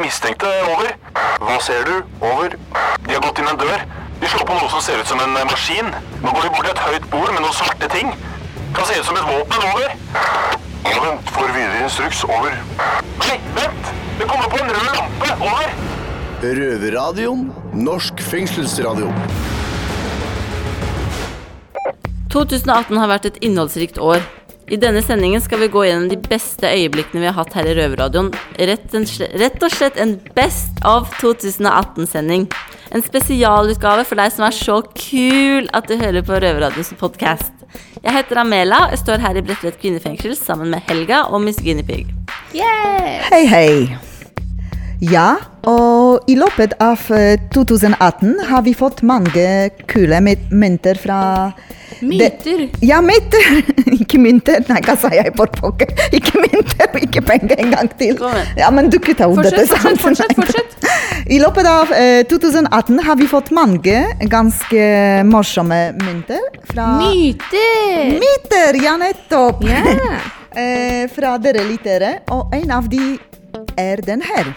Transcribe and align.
de 0.00 0.06
mistenkte. 0.06 0.48
Over. 0.72 0.94
Hva 1.40 1.58
ser 1.60 1.84
du? 1.84 1.96
Over. 2.24 2.56
De 3.06 3.12
har 3.14 3.22
gått 3.24 3.40
inn 3.40 3.48
en 3.50 3.58
dør. 3.60 3.84
De 4.20 4.28
slår 4.28 4.46
på 4.48 4.56
noe 4.56 4.68
som 4.72 4.82
ser 4.84 5.00
ut 5.00 5.08
som 5.08 5.20
en 5.20 5.36
eh, 5.36 5.46
maskin. 5.48 5.92
Nå 6.22 6.32
går 6.32 6.46
de 6.46 6.52
bort 6.54 6.66
til 6.66 6.72
et 6.72 6.82
høyt 6.86 7.06
bord 7.12 7.32
med 7.34 7.42
noen 7.44 7.56
svarte 7.56 7.88
ting. 7.92 8.12
Kan 8.76 8.88
se 8.88 8.98
ut 9.00 9.08
som 9.08 9.18
et 9.20 9.28
våpen. 9.28 9.66
Over. 9.70 9.94
Ja, 10.88 10.96
vent. 11.04 11.32
Får 11.34 11.52
videre 11.52 11.84
instruks. 11.84 12.24
Over. 12.24 12.56
Nei, 13.20 13.36
vent! 13.56 13.92
Det 14.20 14.28
kommer 14.28 14.48
på 14.52 14.60
en 14.60 14.72
rød 14.72 14.90
lampe. 14.96 15.36
Over. 15.36 15.76
Røverradioen. 16.40 17.46
Norsk 17.76 18.20
fengselsradio. 18.24 19.12
2018 22.30 22.96
har 22.96 23.10
vært 23.10 23.32
et 23.32 23.40
innholdsrikt 23.44 23.98
år. 24.00 24.22
I 24.70 24.78
denne 24.78 25.00
sendingen 25.02 25.42
skal 25.42 25.58
vi 25.64 25.66
gå 25.72 25.82
gjennom 25.82 26.06
de 26.12 26.16
beste 26.30 26.68
øyeblikkene 26.70 27.24
vi 27.24 27.26
har 27.26 27.34
hatt 27.34 27.56
her 27.58 27.66
i 27.66 27.74
Røverradioen. 27.74 28.28
Rett, 28.70 28.92
rett 29.42 29.64
og 29.66 29.72
slett 29.74 29.96
en 29.98 30.12
Best 30.36 30.78
of 30.86 31.10
2018-sending. 31.18 32.46
En 32.94 33.02
spesialutgave 33.02 34.04
for 34.06 34.20
deg 34.22 34.30
som 34.34 34.46
er 34.46 34.54
så 34.54 34.76
kul 34.94 35.66
at 35.74 35.90
du 35.90 35.96
hører 35.98 36.22
på 36.22 36.38
Røverradioens 36.38 36.92
podkast. 37.00 37.50
Jeg 38.00 38.14
heter 38.14 38.42
Amela 38.44 38.84
og 38.92 38.98
står 38.98 39.22
her 39.26 39.40
i 39.40 39.42
Bredtvet 39.46 39.80
kvinnefengsel 39.82 40.36
sammen 40.38 40.70
med 40.70 40.86
Helga 40.86 41.24
og 41.30 41.42
Miss 41.42 41.58
Guinevere 41.58 42.06
Pig. 42.06 42.14
Hei, 42.54 43.42
hei. 43.50 44.09
Ja, 45.00 45.38
og 45.64 46.28
i 46.28 46.34
løpet 46.36 46.74
av 46.82 47.00
eh, 47.16 47.40
2018 47.54 48.34
har 48.50 48.64
vi 48.66 48.74
fått 48.76 49.00
mange 49.00 49.70
kule 49.88 50.20
mynter 50.20 51.00
fra 51.00 51.20
Myter? 52.00 52.66
Ja, 52.84 53.00
myter! 53.04 53.62
ikke 54.00 54.20
mynter. 54.20 54.60
Nei, 54.68 54.80
hva 54.84 54.94
sa 55.00 55.10
jeg 55.12 55.32
på 55.36 55.46
pokker? 55.56 55.90
Ikke 56.16 56.40
mynter, 56.40 56.94
ikke 57.00 57.22
penger 57.26 57.60
en 57.60 57.74
gang 57.74 57.90
til. 58.00 58.20
Ja, 58.56 58.70
men 58.72 58.88
du 58.92 58.96
kutta 58.98 59.26
ta 59.26 59.28
ut 59.28 59.42
dette 59.44 59.66
Fortsett, 59.68 60.00
fortsett, 60.00 60.34
fortsett, 60.36 60.88
I 61.34 61.40
løpet 61.42 61.68
av 61.68 61.92
eh, 61.96 62.22
2018 62.30 63.02
har 63.04 63.20
vi 63.20 63.28
fått 63.28 63.50
mange 63.56 63.98
ganske 64.32 64.86
morsomme 65.28 65.80
mynter 66.00 66.44
fra 66.72 66.88
Myter! 67.02 68.16
Myter, 68.20 68.80
ja 68.84 68.96
nettopp! 69.00 69.64
Yeah. 69.68 70.32
eh, 70.56 71.04
fra 71.12 71.36
dere 71.42 71.68
lyttere, 71.68 72.18
og 72.32 72.56
en 72.56 72.76
av 72.80 72.88
de 72.92 73.14
er 73.80 74.04
den 74.04 74.24
her. 74.24 74.54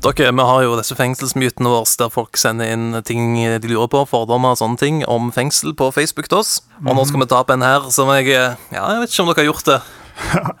Dere, 0.00 0.32
Vi 0.32 0.44
har 0.48 0.62
jo 0.64 0.76
disse 0.78 0.96
fengselsmytene 0.96 1.68
våre 1.68 1.88
der 2.00 2.12
folk 2.12 2.38
sender 2.40 2.70
inn 2.72 2.96
ting 3.04 3.34
de 3.36 3.68
lurer 3.68 3.90
på, 3.92 4.06
fordommer 4.08 4.54
og 4.54 4.60
sånne 4.60 4.80
ting 4.80 5.02
om 5.04 5.28
fengsel 5.34 5.74
på 5.76 5.90
Facebook 5.92 6.30
til 6.30 6.40
oss. 6.40 6.60
Og 6.86 6.94
nå 6.96 7.04
skal 7.04 7.20
vi 7.20 7.28
ta 7.28 7.42
opp 7.42 7.52
en 7.52 7.64
her 7.64 7.90
som 7.92 8.08
jeg 8.14 8.32
eh, 8.32 8.56
Ja, 8.72 8.86
jeg 8.94 9.02
vet 9.02 9.12
ikke 9.12 9.26
om 9.26 9.32
dere 9.32 9.42
har 9.42 9.50
gjort 9.50 9.68
det. 9.68 9.80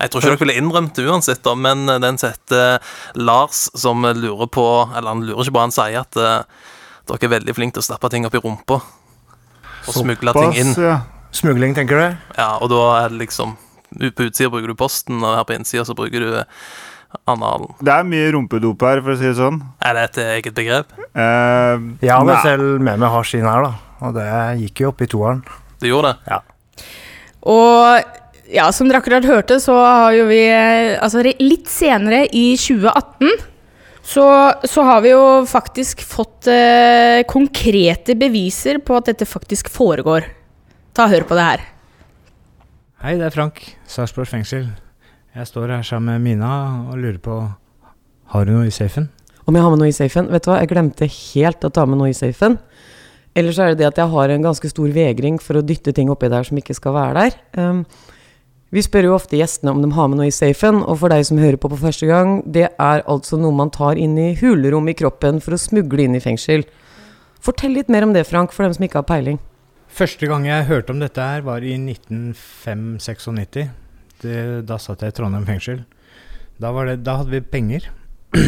Jeg 0.00 0.10
tror 0.10 0.20
ikke 0.20 0.30
dere 0.30 0.40
ville 0.40 0.58
innrømt 0.60 0.96
det 0.96 1.06
uansett, 1.08 1.40
da, 1.44 1.54
men 1.56 1.88
den 1.88 2.20
setter 2.20 2.76
heter 2.76 3.20
Lars, 3.20 3.66
som 3.76 4.04
lurer 4.04 4.48
på 4.48 4.66
Eller 4.96 5.08
han 5.08 5.24
lurer 5.26 5.44
ikke 5.44 5.56
på, 5.56 5.64
han 5.64 5.74
sier 5.74 6.00
at 6.00 6.20
uh, 6.20 6.44
dere 7.08 7.28
er 7.28 7.34
veldig 7.38 7.56
flinke 7.56 7.76
til 7.76 7.84
å 7.84 7.88
stappe 7.88 8.12
ting 8.12 8.28
opp 8.28 8.36
i 8.36 8.44
rumpa. 8.44 8.80
Og 9.88 9.96
smugle 9.96 10.36
ting 10.36 10.60
inn. 10.60 10.76
ja. 10.76 11.00
Smugling, 11.32 11.76
tenker 11.76 11.96
du? 11.96 12.06
Ja, 12.34 12.56
og 12.58 12.72
da 12.72 12.80
er 13.04 13.12
det 13.12 13.20
liksom 13.20 13.52
På 14.16 14.24
utsida 14.26 14.50
bruker 14.50 14.72
du 14.72 14.74
posten, 14.74 15.20
og 15.22 15.36
her 15.38 15.44
på 15.46 15.54
innsida 15.54 15.84
så 15.86 15.94
bruker 15.94 16.24
du 16.24 16.32
analen. 17.30 17.72
Det 17.82 17.92
er 17.94 18.06
mye 18.06 18.30
rumpedop 18.36 18.84
her, 18.86 19.02
for 19.04 19.14
å 19.14 19.18
si 19.18 19.26
det 19.28 19.36
sånn. 19.38 19.60
Er 19.82 19.96
det 19.96 20.04
et 20.10 20.20
eget 20.26 20.56
begrep? 20.56 20.94
Uh, 21.14 21.96
Jeg 22.02 22.14
hadde 22.14 22.38
selv 22.44 22.80
med 22.82 23.02
meg 23.02 23.12
hasj 23.14 23.38
inn 23.40 23.48
her, 23.50 23.66
da. 23.66 23.72
Og 24.06 24.16
det 24.16 24.30
gikk 24.62 24.84
jo 24.84 24.92
opp 24.92 25.02
i 25.04 25.10
toeren. 25.10 25.42
Du 25.80 25.88
gjorde 25.90 26.14
det? 26.14 26.32
Ja. 26.32 26.40
Og 27.50 28.16
ja, 28.50 28.66
som 28.74 28.88
dere 28.88 29.00
akkurat 29.00 29.26
hørte, 29.28 29.60
så 29.62 29.76
har 29.78 30.14
jo 30.16 30.26
vi 30.30 30.40
eh, 30.50 30.98
Altså 31.00 31.22
litt 31.22 31.68
senere, 31.70 32.24
i 32.34 32.56
2018, 32.58 33.30
så, 34.10 34.26
så 34.66 34.84
har 34.88 35.04
vi 35.04 35.12
jo 35.12 35.22
faktisk 35.48 36.02
fått 36.02 36.48
eh, 36.50 37.20
konkrete 37.30 38.16
beviser 38.18 38.80
på 38.82 38.96
at 38.98 39.12
dette 39.12 39.28
faktisk 39.28 39.70
foregår. 39.70 40.26
Ta 40.96 41.06
og 41.06 41.14
hør 41.14 41.28
på 41.28 41.38
det 41.38 41.46
her. 41.46 41.66
Hei, 43.04 43.14
det 43.20 43.28
er 43.30 43.36
Frank. 43.36 43.62
Sarpsborg 43.88 44.28
fengsel. 44.28 44.66
Jeg 45.30 45.46
står 45.46 45.70
her 45.70 45.82
sammen 45.86 46.16
med 46.16 46.24
Mina 46.24 46.52
og 46.90 46.96
lurer 46.98 47.18
på 47.22 47.34
Har 48.32 48.46
du 48.46 48.50
noe 48.50 48.66
i 48.66 48.74
safen? 48.74 49.06
Om 49.46 49.54
jeg 49.54 49.62
har 49.62 49.70
med 49.70 49.78
noe 49.78 49.90
i 49.90 49.94
safen? 49.94 50.26
Vet 50.30 50.42
du 50.42 50.50
hva, 50.50 50.56
jeg 50.58 50.70
glemte 50.72 51.06
helt 51.06 51.66
å 51.66 51.70
ta 51.70 51.84
med 51.86 52.00
noe 52.00 52.10
i 52.10 52.16
safen. 52.16 52.56
Ellers 53.38 53.54
så 53.54 53.64
er 53.64 53.72
det 53.72 53.80
det 53.80 53.88
at 53.92 53.98
jeg 54.02 54.10
har 54.10 54.30
en 54.30 54.46
ganske 54.46 54.70
stor 54.70 54.90
vegring 54.94 55.38
for 55.42 55.58
å 55.58 55.62
dytte 55.62 55.94
ting 55.94 56.10
oppi 56.10 56.30
der 56.30 56.46
som 56.46 56.58
ikke 56.58 56.74
skal 56.74 56.96
være 56.96 57.22
der. 57.22 57.36
Um, 57.58 57.84
vi 58.74 58.82
spør 58.82 59.06
jo 59.06 59.14
ofte 59.16 59.38
gjestene 59.38 59.70
om 59.70 59.82
de 59.82 59.90
har 59.94 60.10
med 60.10 60.18
noe 60.18 60.28
i 60.30 60.34
safen, 60.34 60.82
og 60.82 60.98
for 61.02 61.14
deg 61.14 61.22
som 61.26 61.38
hører 61.42 61.58
på 61.62 61.70
på 61.70 61.78
første 61.78 62.06
gang, 62.10 62.40
det 62.46 62.68
er 62.70 63.02
altså 63.10 63.38
noe 63.38 63.54
man 63.54 63.70
tar 63.74 63.98
inn 63.98 64.18
i 64.18 64.32
hulrom 64.38 64.90
i 64.90 64.94
kroppen 64.98 65.38
for 65.42 65.54
å 65.54 65.62
smugle 65.62 66.06
inn 66.06 66.18
i 66.18 66.22
fengsel. 66.22 66.66
Fortell 67.42 67.74
litt 67.78 67.90
mer 67.90 68.06
om 68.06 68.14
det, 68.14 68.26
Frank, 68.26 68.54
for 68.54 68.66
dem 68.66 68.74
som 68.74 68.86
ikke 68.86 69.02
har 69.02 69.06
peiling. 69.10 69.38
Første 69.90 70.26
gang 70.30 70.46
jeg 70.46 70.66
hørte 70.70 70.94
om 70.94 71.02
dette 71.02 71.22
her, 71.22 71.46
var 71.46 71.62
i 71.66 71.74
1995-96. 71.78 73.70
Det- 74.20 74.66
Da 74.66 74.76
satt 74.78 75.00
jeg 75.02 75.12
i 75.12 75.16
Trondheim 75.16 75.46
fengsel. 75.48 75.84
Da, 76.60 76.70
var 76.72 76.86
det, 76.86 77.02
da 77.04 77.16
hadde 77.20 77.30
vi 77.30 77.40
penger. 77.40 77.88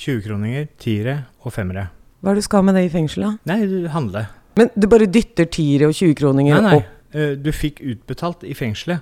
20-kroninger, 0.00 0.68
tiere 0.80 1.16
og 1.44 1.52
femmere. 1.52 1.88
Hva 2.20 2.30
er 2.32 2.36
det 2.38 2.42
du 2.42 2.46
skal 2.48 2.62
med 2.66 2.74
det 2.76 2.84
i 2.86 2.92
fengsel, 2.92 3.22
da? 3.26 3.30
Nei, 3.50 3.66
du 3.66 3.88
handle. 3.92 4.26
Men 4.58 4.70
du 4.76 4.86
bare 4.90 5.06
dytter 5.08 5.46
tiere 5.48 5.88
og 5.88 5.94
20-kroninger 5.96 6.56
Nei, 6.60 6.64
nei. 6.66 6.76
opp? 6.80 7.14
eh, 7.14 7.34
Du 7.40 7.50
fikk 7.54 7.80
utbetalt 7.80 8.42
i 8.44 8.52
fengselet 8.54 9.00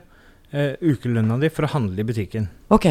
uh, 0.55 0.75
ukelønna 0.81 1.39
di 1.41 1.49
for 1.53 1.67
å 1.67 1.73
handle 1.73 1.99
i 2.01 2.07
butikken. 2.09 2.49
Ok. 2.71 2.87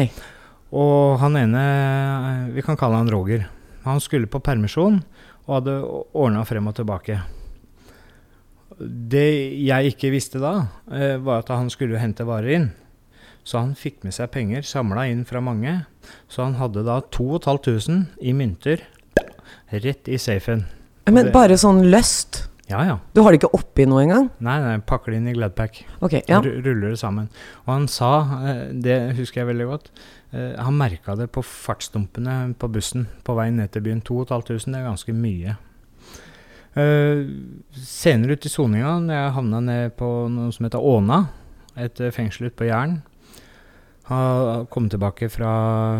Og 0.76 1.18
han 1.22 1.36
ene, 1.40 1.62
eh, 1.62 2.50
vi 2.56 2.62
kan 2.66 2.76
kalle 2.76 2.98
han 3.00 3.08
Roger, 3.10 3.46
han 3.86 4.00
skulle 4.04 4.26
på 4.28 4.40
permisjon 4.44 4.98
og 5.46 5.54
hadde 5.62 5.78
ordna 6.12 6.42
frem 6.44 6.66
og 6.68 6.74
tilbake. 6.76 7.20
Det 8.78 9.24
jeg 9.64 9.94
ikke 9.94 10.10
visste 10.12 10.38
da, 10.42 10.52
uh, 10.92 11.16
var 11.24 11.40
at 11.42 11.48
han 11.54 11.70
skulle 11.72 11.98
hente 12.02 12.26
varer 12.28 12.54
inn. 12.58 12.68
Så 13.48 13.62
han 13.62 13.72
fikk 13.78 14.02
med 14.04 14.12
seg 14.12 14.28
penger, 14.34 14.64
samla 14.66 15.06
inn 15.08 15.24
fra 15.28 15.40
mange. 15.40 15.72
Så 16.28 16.44
han 16.44 16.58
hadde 16.58 16.82
da 16.84 16.98
2500 17.14 18.04
i 18.20 18.34
mynter 18.36 18.84
rett 19.72 20.08
i 20.08 20.18
safen. 20.20 20.66
Men 21.08 21.30
bare 21.32 21.56
sånn 21.60 21.86
løst? 21.88 22.42
Ja, 22.68 22.82
ja. 22.84 22.98
Du 23.16 23.22
har 23.24 23.32
det 23.32 23.40
ikke 23.40 23.54
oppi 23.56 23.86
noe 23.88 24.02
engang? 24.04 24.26
Nei, 24.44 24.58
nei, 24.60 24.74
pakker 24.84 25.14
det 25.14 25.22
inn 25.22 25.30
i 25.30 25.34
Gladpack. 25.38 25.80
Ok, 26.04 26.18
ja. 26.28 26.42
Ruller 26.44 26.90
det 26.90 27.00
sammen. 27.00 27.30
Og 27.64 27.72
han 27.72 27.88
sa, 27.88 28.10
eh, 28.44 28.62
det 28.76 28.98
husker 29.16 29.40
jeg 29.40 29.48
veldig 29.54 29.68
godt, 29.70 29.88
eh, 30.34 30.52
han 30.60 30.76
merka 30.76 31.16
det 31.16 31.30
på 31.32 31.40
fartsdumpene 31.40 32.54
på 32.60 32.68
bussen 32.68 33.08
på 33.24 33.34
vei 33.38 33.48
ned 33.48 33.72
til 33.72 33.86
byen. 33.88 34.04
2500, 34.04 34.68
det 34.68 34.82
er 34.82 34.90
ganske 34.90 35.16
mye. 35.16 35.56
Eh, 36.76 37.24
senere 37.72 38.36
ut 38.36 38.44
i 38.44 38.52
soninga, 38.52 38.98
når 39.00 39.16
jeg 39.16 39.36
havna 39.40 39.60
ned 39.64 39.96
på 39.96 40.28
noe 40.28 40.52
som 40.52 40.68
heter 40.68 40.84
Åna, 40.84 41.28
et 41.78 41.96
fengsel 42.12 42.50
ute 42.50 42.58
på 42.58 42.68
Jæren 42.68 43.00
Har 44.08 44.64
kommet 44.72 44.94
tilbake 44.94 45.28
fra, 45.28 45.50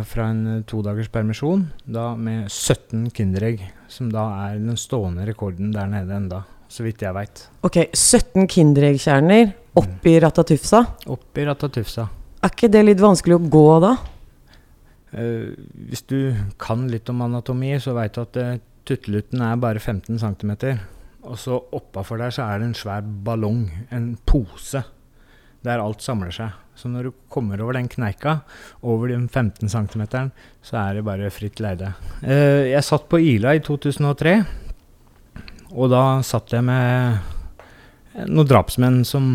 fra 0.08 0.30
en 0.32 0.44
eh, 0.48 0.60
todagers 0.64 1.10
permisjon, 1.12 1.66
da 1.84 2.14
med 2.16 2.46
17 2.48 3.10
Kinderegg, 3.12 3.60
som 3.92 4.08
da 4.12 4.24
er 4.46 4.62
den 4.62 4.78
stående 4.80 5.26
rekorden 5.28 5.74
der 5.74 5.90
nede 5.92 6.16
enda, 6.16 6.38
så 6.72 6.86
vidt 6.86 7.04
jeg 7.04 7.12
veit. 7.12 7.42
Ok, 7.68 7.82
17 7.92 8.48
Kinderegg-kjerner 8.48 9.52
oppi 9.76 10.16
Ratatufsa. 10.24 10.80
Oppi 11.12 11.44
Ratatufsa. 11.50 12.08
Er 12.40 12.54
ikke 12.54 12.72
det 12.72 12.86
litt 12.86 13.04
vanskelig 13.04 13.36
å 13.36 13.44
gå 13.52 13.66
da? 13.84 13.92
Uh, 15.12 15.52
hvis 15.88 16.04
du 16.08 16.18
kan 16.60 16.88
litt 16.88 17.12
om 17.12 17.26
anatomi, 17.28 17.74
så 17.76 17.92
veit 17.96 18.16
du 18.16 18.22
at 18.24 18.40
uh, 18.40 18.54
tuttelutten 18.88 19.44
er 19.44 19.60
bare 19.60 19.84
15 19.84 20.16
cm. 20.22 20.54
Og 21.28 21.36
så 21.40 21.60
oppafor 21.76 22.24
der 22.24 22.32
så 22.32 22.48
er 22.48 22.62
det 22.62 22.70
en 22.70 22.78
svær 22.78 23.04
ballong, 23.04 23.66
en 23.92 24.14
pose, 24.24 24.80
der 25.66 25.82
alt 25.82 26.04
samler 26.04 26.34
seg. 26.34 26.56
Så 26.78 26.86
når 26.90 27.08
du 27.08 27.14
kommer 27.32 27.58
over 27.62 27.74
den 27.74 27.88
kneika, 27.90 28.40
over 28.86 29.10
den 29.10 29.26
15 29.28 29.68
cm, 29.72 30.04
så 30.62 30.78
er 30.78 30.98
det 30.98 31.06
bare 31.06 31.30
fritt 31.34 31.58
leide. 31.62 31.92
Eh, 32.22 32.70
jeg 32.70 32.86
satt 32.86 33.08
på 33.10 33.18
Ila 33.18 33.56
i 33.58 33.62
2003, 33.66 34.36
og 35.74 35.90
da 35.90 36.02
satt 36.24 36.54
jeg 36.54 36.62
med 36.64 37.18
noen 38.28 38.48
drapsmenn 38.48 39.02
som 39.06 39.32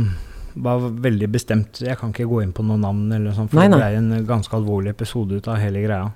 var 0.53 0.85
veldig 1.03 1.27
bestemt. 1.33 1.81
Jeg 1.83 1.97
kan 1.99 2.13
ikke 2.13 2.29
gå 2.29 2.43
inn 2.43 2.53
på 2.55 2.63
noen 2.65 2.83
navn, 2.85 3.09
eller 3.11 3.35
sånt, 3.35 3.51
for 3.51 3.59
Nei, 3.59 3.67
det 3.67 3.79
nei. 3.79 3.89
ble 3.91 3.99
en 4.21 4.27
ganske 4.29 4.55
alvorlig 4.55 4.93
episode 4.93 5.39
ut 5.39 5.49
av 5.51 5.59
hele 5.59 5.83
greia. 5.83 6.11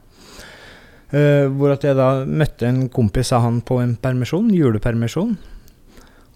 Uh, 1.07 1.47
hvor 1.55 1.71
at 1.71 1.85
jeg 1.87 1.95
da 1.95 2.25
møtte 2.27 2.67
en 2.67 2.81
kompis 2.91 3.31
av 3.35 3.45
han 3.45 3.61
på 3.65 3.79
en 3.79 3.95
permisjon, 3.99 4.49
julepermisjon. 4.53 5.37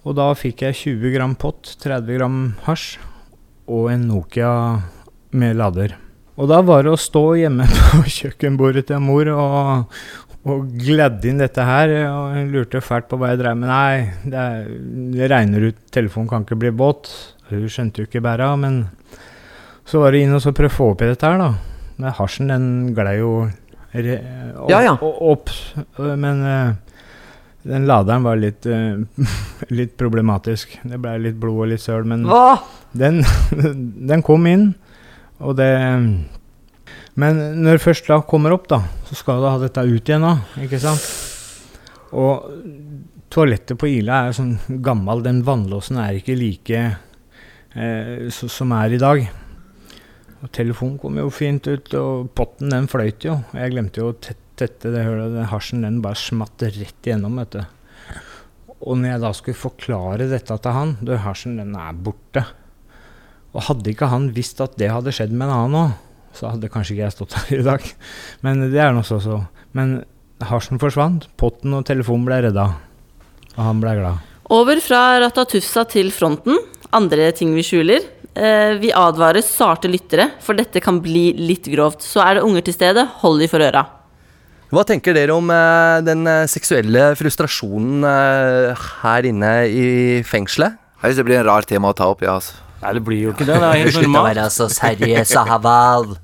Og 0.02 0.16
da 0.18 0.30
fikk 0.36 0.64
jeg 0.66 0.80
20 0.80 1.16
gram 1.16 1.36
pott, 1.40 1.76
30 1.84 2.18
gram 2.18 2.38
hasj 2.66 2.96
og 3.68 3.92
en 3.94 4.08
Nokia 4.10 4.54
med 5.38 5.58
lader. 5.60 5.98
Og 6.42 6.48
da 6.50 6.62
var 6.66 6.84
det 6.86 6.94
å 6.96 7.00
stå 7.00 7.24
hjemme 7.42 7.68
på 7.92 8.02
kjøkkenbordet 8.08 8.88
til 8.90 9.02
mor 9.04 9.30
og, 9.36 9.98
og 10.48 10.72
gledde 10.82 11.30
inn 11.30 11.42
dette 11.44 11.66
her. 11.68 11.92
Og 12.10 12.38
hun 12.38 12.52
lurte 12.56 12.82
fælt 12.84 13.10
på 13.12 13.20
hva 13.22 13.34
jeg 13.34 13.42
drev 13.44 13.60
med. 13.60 13.70
Nei, 13.70 14.14
det, 14.26 14.42
er, 14.42 14.72
det 15.18 15.30
regner 15.32 15.68
ut, 15.70 15.82
telefonen 15.94 16.30
kan 16.32 16.48
ikke 16.48 16.60
bli 16.64 16.74
båt. 16.74 17.12
Hun 17.52 17.68
skjønte 17.70 18.02
jo 18.02 18.10
ikke 18.10 18.24
bæra, 18.24 18.54
men 18.60 18.86
så 19.88 20.02
var 20.02 20.16
det 20.16 20.24
inn 20.24 20.34
og 20.38 20.42
så 20.44 20.54
prøve 20.56 20.72
å 20.72 20.78
få 20.78 20.90
opp 20.94 21.02
i 21.04 21.10
dette 21.12 21.28
her, 21.28 21.42
da. 21.42 21.52
Men 22.02 22.16
hasjen 22.18 22.50
den 22.50 22.68
glei 22.98 23.18
jo 23.20 23.34
re, 23.94 24.16
opp, 24.56 24.70
Ja, 24.72 24.80
ja. 24.88 24.94
opp, 25.04 25.52
men 26.00 26.46
eh, 26.48 26.96
den 27.68 27.86
laderen 27.90 28.26
var 28.26 28.40
litt, 28.42 28.66
uh, 28.66 29.02
litt 29.78 29.96
problematisk. 30.00 30.80
Det 30.84 31.00
ble 31.02 31.18
litt 31.22 31.40
blod 31.42 31.66
og 31.66 31.72
litt 31.74 31.84
søl, 31.84 32.08
men 32.10 32.26
den, 32.98 33.22
den 34.12 34.26
kom 34.26 34.48
inn, 34.50 34.72
og 35.42 35.58
det 35.58 35.74
Men 37.22 37.40
når 37.60 37.76
det 37.78 37.84
først 37.84 38.08
da 38.08 38.22
kommer 38.24 38.54
opp, 38.56 38.70
da, 38.72 38.80
så 39.10 39.18
skal 39.20 39.42
du 39.42 39.50
ha 39.50 39.58
dette 39.60 39.84
ut 39.84 40.10
igjen 40.10 40.24
òg, 40.26 40.46
ikke 40.64 40.80
sant? 40.80 41.04
Og 42.16 42.48
toalettet 43.32 43.80
på 43.80 43.90
Ila 43.90 44.26
er 44.28 44.36
sånn 44.36 44.56
gammel, 44.84 45.24
den 45.24 45.42
vannlåsen 45.48 46.00
er 46.00 46.18
ikke 46.20 46.38
like 46.40 46.82
uh, 47.76 48.30
så, 48.32 48.48
som 48.48 48.72
er 48.80 48.96
i 48.96 49.02
dag. 49.02 49.26
Og 50.42 50.50
telefonen 50.56 50.98
kom 50.98 51.20
jo 51.20 51.30
fint 51.30 51.68
ut, 51.70 51.94
og 52.00 52.32
potten 52.36 52.72
den 52.74 52.88
fløyt 52.90 53.28
jo. 53.28 53.38
Jeg 53.54 53.76
glemte 53.76 54.02
jo 54.02 54.10
å 54.10 54.18
tette 54.18 54.51
tette 54.62 54.94
det 54.94 55.04
hølet, 55.06 55.36
den 55.36 55.50
hasjen 55.52 55.86
den 55.86 56.00
bare 56.04 56.20
smatt 56.20 56.64
rett 56.64 57.08
igjennom, 57.08 57.42
vet 57.42 57.58
du. 57.58 57.62
Og 58.82 58.98
når 58.98 59.14
jeg 59.14 59.22
da 59.22 59.32
skulle 59.38 59.62
forklare 59.62 60.30
dette 60.32 60.58
til 60.58 60.76
han, 60.78 60.96
du, 61.06 61.14
hasjen 61.22 61.60
den 61.60 61.76
er 61.78 61.98
borte. 61.98 62.46
Og 63.52 63.68
hadde 63.68 63.92
ikke 63.92 64.10
han 64.10 64.32
visst 64.34 64.62
at 64.64 64.78
det 64.80 64.90
hadde 64.94 65.14
skjedd 65.14 65.34
med 65.36 65.50
en 65.50 65.58
annen 65.58 65.80
òg, 65.84 66.00
så 66.38 66.54
hadde 66.54 66.72
kanskje 66.72 66.96
ikke 66.96 67.06
jeg 67.06 67.16
stått 67.18 67.36
her 67.38 67.60
i 67.60 67.68
dag. 67.68 67.86
Men 68.46 68.66
det 68.72 68.80
er 68.80 68.96
nå 68.96 69.04
så 69.06 69.20
så. 69.22 69.42
Men 69.78 70.00
hasjen 70.48 70.82
forsvant, 70.82 71.28
potten 71.38 71.76
og 71.78 71.86
telefonen 71.90 72.26
ble 72.28 72.40
redda. 72.48 72.68
Og 73.58 73.62
han 73.68 73.84
ble 73.84 73.98
glad. 74.00 74.28
Over 74.52 74.82
fra 74.84 75.20
Ratatufsa 75.22 75.86
til 75.92 76.10
fronten. 76.16 76.58
Andre 76.96 77.30
ting 77.36 77.54
vi 77.56 77.64
skjuler. 77.68 78.08
Eh, 78.32 78.78
vi 78.80 78.94
advarer 78.96 79.44
sarte 79.44 79.92
lyttere, 79.92 80.30
for 80.44 80.56
dette 80.56 80.80
kan 80.84 81.02
bli 81.04 81.32
litt 81.36 81.68
grovt. 81.72 82.04
Så 82.04 82.24
er 82.24 82.40
det 82.40 82.46
unger 82.48 82.66
til 82.68 82.80
stede, 82.80 83.06
hold 83.22 83.44
de 83.44 83.52
for 83.52 83.64
øra. 83.64 83.86
Hva 84.72 84.86
tenker 84.88 85.12
dere 85.18 85.36
om 85.36 85.50
eh, 85.52 86.00
den 86.08 86.24
eh, 86.32 86.46
seksuelle 86.48 87.10
frustrasjonen 87.20 88.06
eh, 88.08 88.84
her 89.02 89.28
inne 89.28 89.50
i 89.68 89.88
fengselet? 90.24 90.78
Jeg 91.02 91.12
synes 91.12 91.20
det 91.20 91.26
blir 91.28 91.40
en 91.42 91.48
rar 91.50 91.66
tema 91.68 91.92
å 91.92 91.98
ta 91.98 92.08
opp, 92.14 92.22
ja. 92.24 92.38
Altså. 92.40 92.56
Nei, 92.82 92.94
det 92.96 93.02
blir 93.04 93.20
jo 93.26 93.34
ikke 93.34 93.48
det. 93.50 93.58
Det 93.60 93.68
er 93.68 93.80
helt 93.82 93.96
Slutt 93.98 94.08
å 94.08 94.12
normalt. 94.14 94.30
være 94.32 94.46
så 94.56 94.68
seriøs, 94.72 95.34
Haval. 95.52 96.14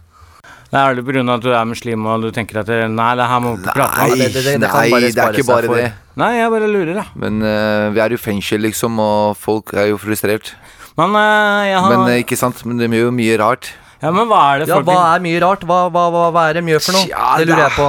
Det 0.68 0.76
er 0.76 0.98
det 0.98 1.04
pga. 1.08 1.22
at 1.32 1.44
du 1.46 1.52
er 1.56 1.64
muslim 1.64 2.08
og 2.12 2.26
du 2.26 2.32
tenker 2.36 2.58
at 2.60 2.68
det- 2.68 2.90
Nei, 2.92 3.12
det 3.16 3.28
her 3.32 3.40
må 3.40 3.54
vi 3.56 3.62
ikke 3.62 3.76
prate 3.78 4.02
om. 4.04 4.10
Nei, 4.12 4.18
det, 4.20 4.26
det, 4.36 4.42
det, 4.44 4.56
nei, 4.60 5.00
det 5.16 5.22
er 5.24 5.38
ikke 5.40 5.46
bare 5.48 5.70
det. 5.72 5.86
Nei, 6.20 6.28
jeg 6.36 6.50
bare 6.52 6.68
lurer, 6.68 6.92
da. 6.98 7.06
Men 7.24 7.38
uh, 7.40 7.86
vi 7.96 8.02
er 8.04 8.12
jo 8.12 8.20
fengsel, 8.20 8.60
liksom, 8.66 9.00
og 9.00 9.38
folk 9.40 9.72
er 9.80 9.88
jo 9.94 10.00
frustrert. 10.02 10.52
Men 11.00 11.16
uh, 11.16 11.64
jeg 11.70 11.80
har 11.80 11.94
Men 11.94 12.04
uh, 12.12 12.18
ikke 12.20 12.36
sant, 12.36 12.60
men 12.68 12.84
de 12.84 12.90
gjør 12.92 13.08
jo 13.08 13.14
mye 13.16 13.38
rart. 13.40 13.72
Ja, 14.04 14.12
men 14.12 14.28
hva 14.28 14.42
er 14.58 14.66
det 14.66 14.68
Ja, 14.74 14.82
hva 14.84 15.00
er 15.16 15.24
mye 15.24 15.40
rart? 15.46 15.64
Hva, 15.64 15.80
hva, 15.88 16.04
hva, 16.12 16.26
hva 16.36 16.44
er 16.52 16.60
det 16.60 16.68
mye 16.68 16.84
for 16.84 17.00
noe? 17.00 17.08
Tja, 17.08 17.30
det 17.40 17.48
lurer 17.48 17.64
jeg 17.64 17.76
på. 17.80 17.88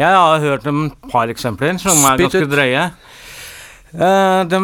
Jeg 0.00 0.16
har 0.16 0.40
hørt 0.46 0.64
et 0.70 1.08
par 1.12 1.28
eksempler 1.28 1.76
som 1.82 1.98
er 2.08 2.16
Spittet. 2.16 2.40
ganske 2.40 2.52
drøye. 2.54 2.84
Uh, 3.90 4.46
de 4.46 4.58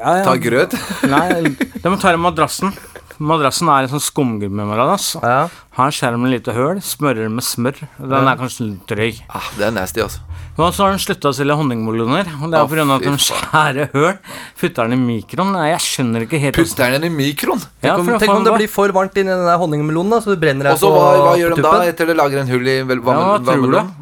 ja, 0.00 0.12
ja. 0.16 0.22
Ta 0.24 0.36
grøt. 0.40 0.74
Nei, 1.12 1.54
de 1.54 1.96
tar 2.02 2.16
madrassen. 2.18 2.72
Madrassen 3.16 3.68
er 3.72 3.86
en 3.86 3.92
sånn 3.94 4.02
skumgummimadrass. 4.04 5.14
Ja. 5.22 5.46
Har 5.76 5.92
skjermen 5.94 6.32
lite 6.32 6.52
høl, 6.56 6.80
smører 6.84 7.30
med 7.32 7.44
smør. 7.44 7.78
Den 7.96 8.28
er 8.28 8.36
kanskje 8.40 8.66
litt 8.66 8.90
drøy. 8.90 9.20
Ah, 9.32 9.46
det 9.56 9.68
er 9.70 9.72
nasty, 9.76 10.02
altså. 10.04 10.20
Og 10.56 10.72
så 10.72 10.86
har 10.86 10.96
de 10.96 11.00
slutta 11.04 11.30
å 11.32 11.36
selge 11.36 11.56
honningmeloner. 11.56 12.28
Og 12.40 12.52
det 12.52 12.58
er 12.60 12.68
pga. 12.72 12.84
av 12.84 12.92
at 12.96 13.04
de 13.06 13.14
skjærer 13.26 13.90
høl, 13.92 14.18
putter 14.60 14.88
den 14.88 14.96
i 14.96 15.00
mikroen. 15.04 15.52
Nei, 15.56 15.66
Jeg 15.74 15.84
skjønner 15.84 16.24
ikke 16.26 16.40
helt 16.40 16.56
Putter 16.60 16.96
den 16.96 17.06
i 17.08 17.12
mikroen? 17.12 17.60
Ja, 17.84 17.94
Tenk 17.96 18.00
om, 18.02 18.12
tenk 18.20 18.34
om 18.34 18.44
det 18.48 18.56
blir 18.56 18.72
for 18.72 18.92
varmt 18.96 19.16
inni 19.20 19.32
den 19.36 19.60
honningmelonen, 19.64 20.16
da, 20.16 20.20
så 20.24 20.32
du 20.32 20.40
brenner 20.40 20.72
Og 20.72 20.76
deg 20.76 20.80
så 20.80 20.92
på, 20.92 21.00
hva, 21.00 21.12
hva 21.28 21.36
gjør 21.40 21.56
de 21.56 21.60
da 21.60 21.72
tuppen? 21.72 21.92
etter 21.92 22.10
det 22.12 22.16
lager 22.20 22.42
en 22.44 22.52
hull 22.52 22.72
i 22.72 22.76
vel, 22.88 23.00
Ja, 23.04 23.04
hva 23.04 23.16
tror 23.20 23.44
du 23.44 23.50
vannmelon? 23.52 23.92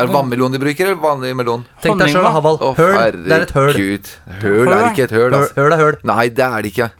Er 0.00 0.06
det 0.08 0.14
vannmelon 0.14 0.52
de 0.56 0.58
bruker, 0.62 0.86
eller 0.90 1.00
vanlig 1.02 1.34
melon? 1.36 1.64
Tenk 1.84 1.98
deg 2.00 2.08
sjøl, 2.14 2.24
Honning, 2.24 2.34
Haval. 2.38 2.58
Å, 2.60 2.72
Høl. 2.76 3.18
Det 3.26 3.32
er 3.36 3.44
et 3.46 3.52
høl. 3.56 3.72
herregud. 3.72 4.10
Høl 4.42 4.72
er 4.74 4.84
ikke 4.90 5.04
et 5.04 5.14
høl, 5.16 5.26
Høl, 5.30 5.34
altså. 5.40 5.54
høl 5.60 5.72
er 5.76 5.82
høl. 5.84 5.96
Nei, 6.10 6.28
det 6.28 6.46
er 6.46 6.62
det 6.62 6.72
ikke. 6.74 6.90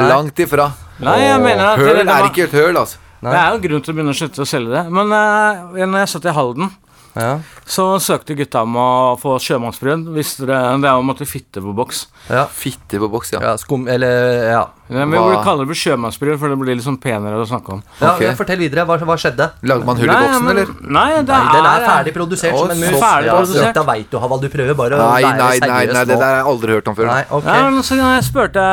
Langt 0.00 0.38
ifra. 0.44 0.68
Nei, 1.00 1.16
jeg 1.24 1.40
mener 1.42 1.64
at 1.72 1.78
Høl 1.80 1.86
det- 1.86 1.96
det 1.96 2.08
er 2.08 2.20
var- 2.20 2.28
ikke 2.30 2.44
et 2.44 2.52
høl, 2.60 2.76
altså. 2.76 2.96
Det 3.22 3.32
er 3.36 3.50
jo 3.52 3.58
grunn 3.68 3.82
til 3.84 3.92
å 3.92 3.96
begynne 3.96 4.14
å 4.14 4.18
slutte 4.20 4.40
å 4.40 4.46
selge 4.48 4.70
det. 4.72 4.84
Men 4.92 5.12
uh, 5.12 5.86
når 5.86 5.98
jeg 6.04 6.08
satt 6.08 6.24
i 6.24 6.32
Halden, 6.36 6.70
Ja. 7.14 7.38
så 7.66 7.84
søkte 8.02 8.36
gutta 8.38 8.62
om 8.62 8.76
å 8.78 8.88
få 9.20 9.36
sjømannsbrød. 9.42 10.08
Visste 10.14 10.46
det, 10.46 10.58
det 10.82 10.90
er 10.90 10.98
å 10.98 11.04
måtte 11.06 11.26
fitte 11.26 11.62
på 11.62 11.72
boks. 11.74 12.04
Ja. 12.30 12.44
Fitte 12.46 13.00
på 13.02 13.08
boks, 13.10 13.32
ja. 13.34 13.40
ja, 13.42 13.56
skum 13.58 13.88
Eller 13.90 14.44
ja. 14.50 14.60
Men 14.90 15.10
vi 15.10 15.18
Hva- 15.18 15.26
burde 15.28 15.42
kalle 15.46 15.62
det 15.62 15.70
for 15.70 15.78
sjømannsbrød, 15.78 16.38
for 16.40 16.50
det 16.50 16.58
blir 16.58 16.74
litt 16.74 16.86
sånn 16.86 16.98
penere 17.02 17.38
å 17.38 17.46
snakke 17.46 17.76
om. 17.76 17.82
ja 18.00 18.14
okay. 18.16 18.34
Fortell 18.38 18.58
videre. 18.58 18.82
Hva, 18.88 18.96
hva 18.98 19.16
skjedde? 19.18 19.46
Lagde 19.62 19.86
man 19.86 20.00
hull 20.00 20.10
i 20.10 20.16
boksen, 20.16 20.48
eller? 20.50 20.72
Nei, 20.82 21.06
det 21.22 21.30
Nei, 21.30 21.52
den 21.54 21.68
er 21.68 21.70
er 21.70 21.86
ferdig 21.86 22.14
produsert 22.16 22.56
Å, 22.56 22.64
som 22.64 22.72
en 22.74 22.80
mus. 22.82 22.88
så 22.90 23.02
ferdig 23.04 23.60
Ja, 23.60 23.72
da 23.76 23.84
veit 23.86 24.10
du, 24.10 24.18
Havald, 24.22 24.42
Du 24.42 24.50
prøver 24.50 24.78
bare 24.78 24.98
å 24.98 25.10
Nei, 25.12 25.22
nei, 25.22 25.36
nei, 25.38 25.52
seriøs 25.60 25.94
nei, 25.94 26.04
det 26.10 26.16
der 26.16 26.24
har 26.26 26.40
jeg 26.40 26.48
aldri 26.54 26.74
hørt 26.78 26.90
om 26.90 26.98
før. 26.98 27.10
Nei, 27.10 27.22
ok. 27.38 27.46
Ja, 27.46 27.68
men 27.70 27.86
så 27.86 28.00
jeg 28.00 28.24
spurte 28.26 28.64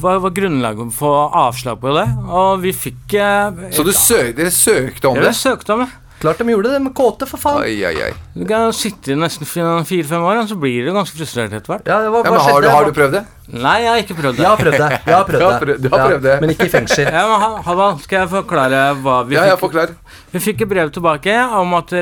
hva 0.00 0.14
var 0.24 0.34
grunnlaget 0.38 0.96
for 0.96 1.36
avslag 1.44 1.80
på 1.82 1.92
det, 1.98 2.06
og 2.28 2.64
vi 2.64 2.72
fikk 2.76 3.18
eh, 3.20 3.68
Så 3.74 3.84
du 3.84 3.92
søk, 3.92 4.32
dere 4.38 4.52
søkte 4.54 5.10
om 5.12 5.20
det? 5.20 5.26
Ja, 5.26 5.28
det? 5.28 5.34
vi 5.34 5.42
søkte 5.44 5.76
om 5.76 5.84
det. 5.84 5.90
Klart 6.24 6.38
de 6.40 6.48
gjorde 6.48 6.70
det, 6.72 6.80
med 6.80 6.94
kåte, 6.96 7.26
for 7.28 7.36
faen. 7.42 7.60
Oi, 7.66 7.74
oi, 7.84 7.94
oi. 8.06 8.12
Du 8.32 8.46
kan 8.48 8.72
sitte 8.72 9.12
i 9.12 9.16
nesten 9.20 9.44
fire-fem 9.44 10.24
år, 10.24 10.40
så 10.48 10.56
blir 10.56 10.86
du 10.88 10.92
ganske 10.96 11.18
frustrert 11.18 11.52
etter 11.52 11.68
hvert. 11.74 11.84
Ja, 11.90 11.98
Ja, 12.06 12.10
men 12.10 12.40
har 12.40 12.64
du, 12.64 12.68
har 12.72 12.88
du 12.88 12.92
prøvd 12.96 13.12
det? 13.18 13.22
Nei, 13.52 13.74
jeg 13.84 13.90
har 13.92 14.00
ikke 14.00 14.16
prøvd 14.22 14.38
det. 14.38 14.44
Jeg 14.46 14.48
har 14.48 14.60
prøvd 14.62 14.78
det. 14.80 14.88
Jeg 15.04 15.14
har 15.18 15.26
prøvd 15.28 15.40
Du 15.44 15.44
har 15.44 15.52
det. 15.52 15.66
prøvd- 15.68 15.82
du 15.84 15.88
har 15.92 16.06
prøvd 16.08 16.22
det. 16.24 16.36
Men 16.40 16.54
ikke 16.54 16.64
i 16.70 16.72
fengsel. 16.72 17.04
Ja, 17.12 17.26
men 17.28 17.62
Ha- 17.68 17.90
skal 18.00 18.18
jeg 18.22 18.28
forklare 18.32 18.80
hva 19.04 19.18
vi 19.28 19.36
Ja, 19.36 19.44
jeg 19.50 19.58
fikk? 19.58 19.60
forklar. 19.66 19.92
Vi 20.32 20.42
fikk 20.46 20.64
et 20.64 20.68
brev 20.72 20.90
tilbake 20.96 21.36
om 21.60 21.74
at 21.76 21.92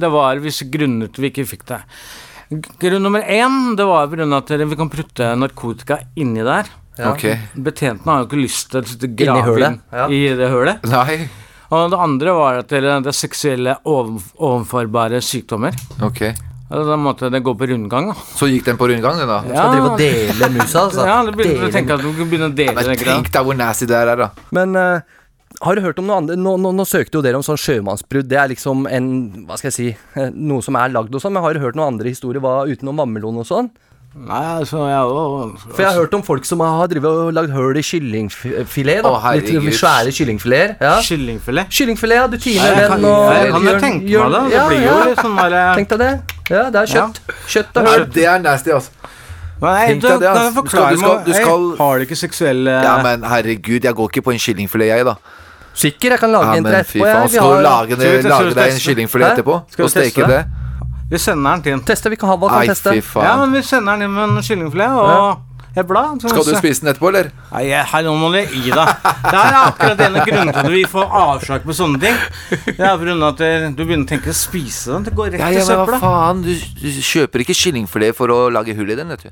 det 0.00 0.10
var 0.16 0.40
visse 0.40 0.64
grunner 0.72 1.12
til 1.12 1.22
vi 1.26 1.30
ikke 1.34 1.46
fikk 1.52 1.66
det. 1.68 1.82
Grunn 2.80 3.02
nummer 3.04 3.22
én 3.22 3.76
det 3.76 3.84
var 3.86 4.08
pga. 4.08 4.24
at 4.40 4.48
vi 4.72 4.76
kan 4.76 4.88
prutte 4.90 5.36
narkotika 5.36 6.00
inni 6.16 6.42
der. 6.42 6.64
Ja. 6.98 7.12
Okay. 7.12 7.36
Betjentene 7.54 8.10
har 8.12 8.24
jo 8.24 8.26
ikke 8.28 8.40
lyst 8.42 8.72
til 8.72 8.82
å 8.82 9.14
grave 9.16 9.60
inn 9.68 9.78
ja. 9.92 10.08
i 10.08 10.34
det 10.36 10.48
hølet. 10.50 10.82
Nei. 10.90 11.28
Og 11.70 11.90
det 11.92 11.98
andre 12.02 12.32
var 12.34 12.60
at 12.64 12.70
det, 12.72 12.80
det 12.82 13.10
er 13.12 13.14
seksuelle 13.16 13.76
overførbare 13.86 15.20
sykdommer. 15.22 15.76
Ok. 16.02 16.24
Altså, 16.70 16.84
da 16.86 16.96
måtte 16.98 17.30
det 17.34 17.40
gå 17.42 17.54
på 17.58 17.66
rundgang. 17.66 18.10
da. 18.10 18.16
Så 18.38 18.46
gikk 18.50 18.66
den 18.68 18.78
på 18.78 18.86
rundgang, 18.90 19.18
den 19.18 19.30
da? 19.30 19.40
Skal 19.46 19.72
drive 19.74 19.88
og 19.90 19.98
dele 19.98 20.50
musa, 20.54 20.84
altså. 20.84 21.06
Ja, 21.06 21.16
det 21.26 21.34
begynner, 21.34 21.64
Dele 21.64 21.72
tenke 21.74 21.96
at 21.96 22.02
du 22.04 22.10
begynner 22.10 22.30
begynne 22.30 22.50
å 22.50 22.54
dele 22.54 22.74
Men 22.76 22.90
det. 22.92 22.98
greia. 23.00 23.16
tenk 23.16 23.32
deg 23.34 23.48
hvor 23.48 23.58
nasty 23.58 23.88
det 23.90 23.98
her 23.98 24.12
er, 24.12 24.22
da. 24.22 24.28
Men 24.54 24.78
uh, 24.78 25.18
har 25.66 25.76
du 25.76 25.82
hørt 25.82 25.98
om 25.98 26.06
noe 26.06 26.20
annet? 26.20 26.38
Nå, 26.38 26.54
nå, 26.62 26.70
nå 26.78 26.86
søkte 26.86 27.18
jo 27.18 27.24
dere 27.26 27.40
om 27.40 27.46
sånn 27.46 27.58
sjømannsbrudd. 27.58 28.28
Det 28.30 28.38
er 28.38 28.52
liksom 28.54 28.86
en 28.90 29.08
Hva 29.48 29.58
skal 29.58 29.70
jeg 29.72 29.76
si 29.76 29.88
Noe 30.50 30.62
som 30.62 30.78
er 30.78 30.94
lagd 30.94 31.14
og 31.14 31.22
sånn. 31.22 31.34
Men 31.34 31.46
har 31.46 31.54
du 31.58 31.62
hørt 31.64 31.78
noen 31.78 31.96
andre 31.96 32.14
historier 32.14 32.42
hva, 32.44 32.62
utenom 32.70 33.02
vannmelon 33.02 33.42
og 33.42 33.48
sånn? 33.50 33.70
Nei, 34.10 34.58
altså, 34.58 34.80
jeg 34.90 35.02
var 35.06 35.50
For 35.70 35.82
jeg 35.84 35.86
har 35.92 35.98
hørt 36.00 36.14
om 36.18 36.22
folk 36.26 36.44
som 36.44 36.58
har 36.64 36.88
drevet 36.90 37.04
og 37.28 37.28
lagd 37.32 37.52
hull 37.54 37.76
i 37.78 37.82
kyllingfilet. 37.86 39.04
da 39.04 39.10
Å, 39.12 39.20
herregud. 39.22 39.62
Litt 39.68 39.76
svære 39.78 40.10
kyllingfileter. 40.16 40.72
Ja. 40.82 40.96
Kyllingfilet. 41.06 41.70
Kyllingfilet, 41.70 42.16
ja. 42.18 42.24
Du 42.26 42.36
tiner 42.42 42.74
jeg 42.74 42.88
kan, 42.90 42.98
den 42.98 43.06
og 43.06 43.30
jeg 43.36 43.52
kan 43.52 43.62
jo 43.62 43.68
gjør- 43.70 43.80
tenke 43.84 44.10
gjør- 44.10 44.26
meg 44.26 44.32
det. 44.34 44.50
Det 44.50 44.56
ja, 44.58 44.66
blir 44.66 44.80
jo 44.82 44.90
ja. 44.90 45.04
litt 45.06 45.18
sånn 45.22 45.36
der 45.36 45.74
Tenk 45.78 45.88
deg 45.94 45.98
det. 46.02 46.10
Ja, 46.50 46.64
det 46.70 46.80
er 46.82 46.86
kjøtt. 46.94 47.20
Kjøtt 47.54 47.76
og 47.76 47.84
Nei, 47.84 47.92
høl. 47.94 48.06
det 48.18 48.24
er 48.26 48.38
nasty, 48.40 48.70
altså. 48.70 48.90
Nei, 49.62 49.86
Tenk 49.86 50.02
du, 50.02 50.08
deg 50.08 50.20
det, 50.20 50.26
kan 50.26 50.34
Du 50.34 50.50
skal- 50.50 50.62
Du 50.64 50.68
skal- 50.98 51.16
meg 51.16 51.24
du 51.26 51.32
skal- 51.32 51.70
Hei, 51.70 51.76
Har 51.78 51.98
du 51.98 52.04
ikke 52.04 52.16
seksuelle 52.18 52.82
Ja, 52.82 53.02
men 53.02 53.22
herregud, 53.22 53.82
jeg 53.84 53.94
går 53.94 54.08
ikke 54.10 54.22
på 54.26 54.32
en 54.32 54.38
kyllingfilet, 54.38 54.86
jeg, 54.90 55.04
da. 55.06 55.14
Sikker, 55.72 56.10
jeg 56.10 56.18
kan 56.18 56.32
lage 56.32 56.46
Ja, 56.50 56.54
en 56.58 56.64
til 56.64 56.72
men 56.72 56.84
fy 56.84 56.98
etterpå. 56.98 57.04
faen, 57.06 57.14
jeg. 57.14 57.30
Vi 57.30 57.36
skal 57.36 57.46
du 57.46 57.54
har- 57.54 57.62
lage, 57.62 57.90
Skal 57.94 57.96
vi 58.10 58.16
teste- 58.18 58.28
lage 58.28 58.54
deg 58.54 58.72
en 58.74 58.80
kyllingfilet 58.80 59.26
Hæ? 59.28 59.32
etterpå? 59.38 59.54
Skal 59.70 59.76
vi 59.78 59.86
Og 59.86 59.90
steke 59.90 60.10
teste 60.10 60.26
det? 60.26 60.46
Vi 61.10 61.18
sender 61.18 61.50
den 61.56 61.62
til 61.62 61.72
en 61.74 61.80
Teste, 61.84 62.10
vi 62.10 62.16
kan 62.16 62.28
ha 62.30 62.36
hva 62.38 62.48
kan 62.48 62.66
teste. 62.70 62.92
fy 63.02 63.22
Ja, 63.24 63.36
men 63.40 63.52
vi 63.52 63.62
sender 63.66 63.96
den 63.98 64.02
inn 64.08 64.14
med 64.14 64.28
en 64.38 64.42
kyllingfilet 64.46 64.90
og 64.90 65.40
et 65.76 65.86
blad. 65.86 66.20
så 66.22 66.28
Skal 66.30 66.44
du 66.44 66.50
se. 66.50 66.56
spise 66.58 66.80
den 66.84 66.90
etterpå, 66.94 67.08
eller? 67.10 67.30
Nei, 67.52 67.62
jeg- 67.68 68.04
nå 68.04 68.14
må 68.18 68.30
du 68.32 68.38
gi 68.46 68.70
deg. 68.70 68.86
Det 69.30 69.34
er 69.34 69.58
akkurat 69.58 69.96
denne 69.98 70.24
grunnen 70.26 70.52
til 70.52 70.60
at 70.64 70.70
vi 70.70 70.84
får 70.84 71.10
avslag 71.10 71.62
på 71.66 71.74
sånne 71.74 72.00
ting. 72.00 72.16
Det 72.66 72.78
er 72.80 72.96
på 72.96 73.04
grunn 73.04 73.22
av 73.22 73.34
at 73.34 73.74
du 73.76 73.84
begynner 73.84 74.06
å 74.06 74.08
tenke 74.08 74.30
å 74.30 74.34
spise 74.34 74.92
den. 74.92 75.02
Det 75.04 75.14
går 75.14 75.30
rett 75.32 75.40
Ja, 75.40 75.46
i 75.48 75.54
ja, 75.58 75.64
men 75.66 75.76
hva 75.78 75.86
søpla. 75.86 76.00
faen? 76.00 76.42
Du, 76.42 76.54
du 76.54 76.88
kjøper 77.02 77.40
ikke 77.44 77.54
kyllingfilet 77.58 78.14
for 78.14 78.28
å 78.28 78.50
lage 78.52 78.74
hull 78.76 78.90
i 78.90 78.94
den, 78.94 79.08
vet 79.08 79.22
du. 79.22 79.30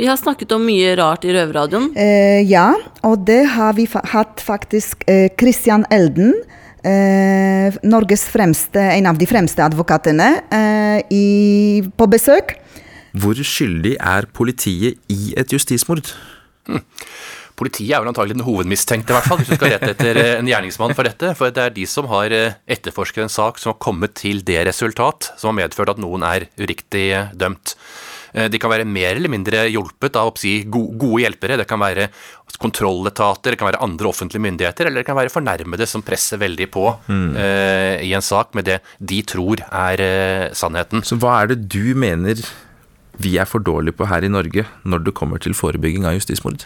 Vi 0.00 0.06
har 0.08 0.16
snakket 0.16 0.52
om 0.56 0.62
mye 0.64 0.94
rart 0.96 1.26
i 1.28 1.32
Røverradioen. 1.34 1.90
Eh, 1.92 2.40
ja, 2.48 2.70
og 3.04 3.20
det 3.28 3.42
har 3.52 3.74
vi 3.76 3.84
fa 3.84 4.00
hatt 4.08 4.40
faktisk 4.40 5.02
eh, 5.04 5.26
Christian 5.36 5.84
Elden, 5.92 6.32
eh, 6.88 7.76
Norges 7.84 8.24
fremste, 8.32 8.80
en 8.80 9.10
av 9.10 9.20
de 9.20 9.28
fremste 9.28 9.60
advokatene, 9.60 10.30
eh, 10.56 11.02
i, 11.12 11.26
på 11.84 12.08
besøk. 12.16 12.56
Hvor 13.12 13.36
skyldig 13.44 13.98
er 14.00 14.30
politiet 14.32 14.96
i 15.12 15.34
et 15.36 15.52
justismord? 15.52 16.08
Politiet 17.60 17.92
er 17.92 18.00
vel 18.00 18.08
antagelig 18.08 18.38
den 18.38 18.46
hovedmistenkte, 18.48 19.12
i 19.12 19.18
hvert 19.18 19.28
fall, 19.28 19.42
hvis 19.42 19.52
du 19.52 19.58
skal 19.58 19.74
rette 19.74 19.92
etter 19.92 20.16
eh, 20.16 20.36
en 20.40 20.48
gjerningsmann 20.48 20.96
for 20.96 21.04
dette. 21.04 21.36
For 21.36 21.52
det 21.52 21.66
er 21.66 21.76
de 21.76 21.84
som 21.84 22.08
har 22.08 22.32
eh, 22.32 22.56
etterforsket 22.72 23.26
en 23.26 23.36
sak 23.36 23.60
som 23.60 23.74
har 23.74 23.82
kommet 23.84 24.16
til 24.16 24.40
det 24.48 24.62
resultat 24.70 25.34
som 25.36 25.52
har 25.52 25.66
medført 25.66 25.92
at 25.92 26.00
noen 26.00 26.24
er 26.24 26.48
uriktig 26.56 27.10
dømt. 27.36 27.76
Eh, 28.34 28.48
De 28.48 28.58
kan 28.58 28.70
være 28.70 28.84
mer 28.86 29.16
eller 29.16 29.28
mindre 29.32 29.64
hjulpet 29.70 30.16
av 30.16 30.32
go- 30.70 30.90
gode 30.96 31.22
hjelpere. 31.24 31.56
Det 31.58 31.66
kan 31.68 31.80
være 31.80 32.08
kontrolletater, 32.60 33.50
det 33.54 33.58
kan 33.60 33.70
være 33.70 33.82
andre 33.82 34.08
offentlige 34.10 34.42
myndigheter, 34.44 34.86
eller 34.86 35.00
det 35.00 35.06
kan 35.08 35.16
være 35.16 35.32
fornærmede 35.32 35.86
som 35.88 36.02
presser 36.02 36.38
veldig 36.38 36.66
på 36.70 36.86
Mm. 37.08 37.36
uh, 37.36 37.96
i 38.04 38.12
en 38.12 38.22
sak 38.22 38.54
med 38.54 38.64
det 38.66 38.80
de 39.00 39.22
tror 39.22 39.62
er 39.70 40.00
uh, 40.00 40.52
sannheten. 40.54 41.02
Så 41.06 41.16
hva 41.18 41.42
er 41.42 41.46
det 41.54 41.68
du 41.72 41.94
mener 41.94 42.36
vi 43.20 43.36
er 43.38 43.44
for 43.48 43.60
dårlige 43.60 43.96
på 43.96 44.06
her 44.08 44.24
i 44.24 44.28
Norge 44.32 44.66
når 44.84 45.04
det 45.04 45.14
kommer 45.14 45.38
til 45.40 45.52
forebygging 45.54 46.04
av 46.06 46.14
justismord? 46.18 46.64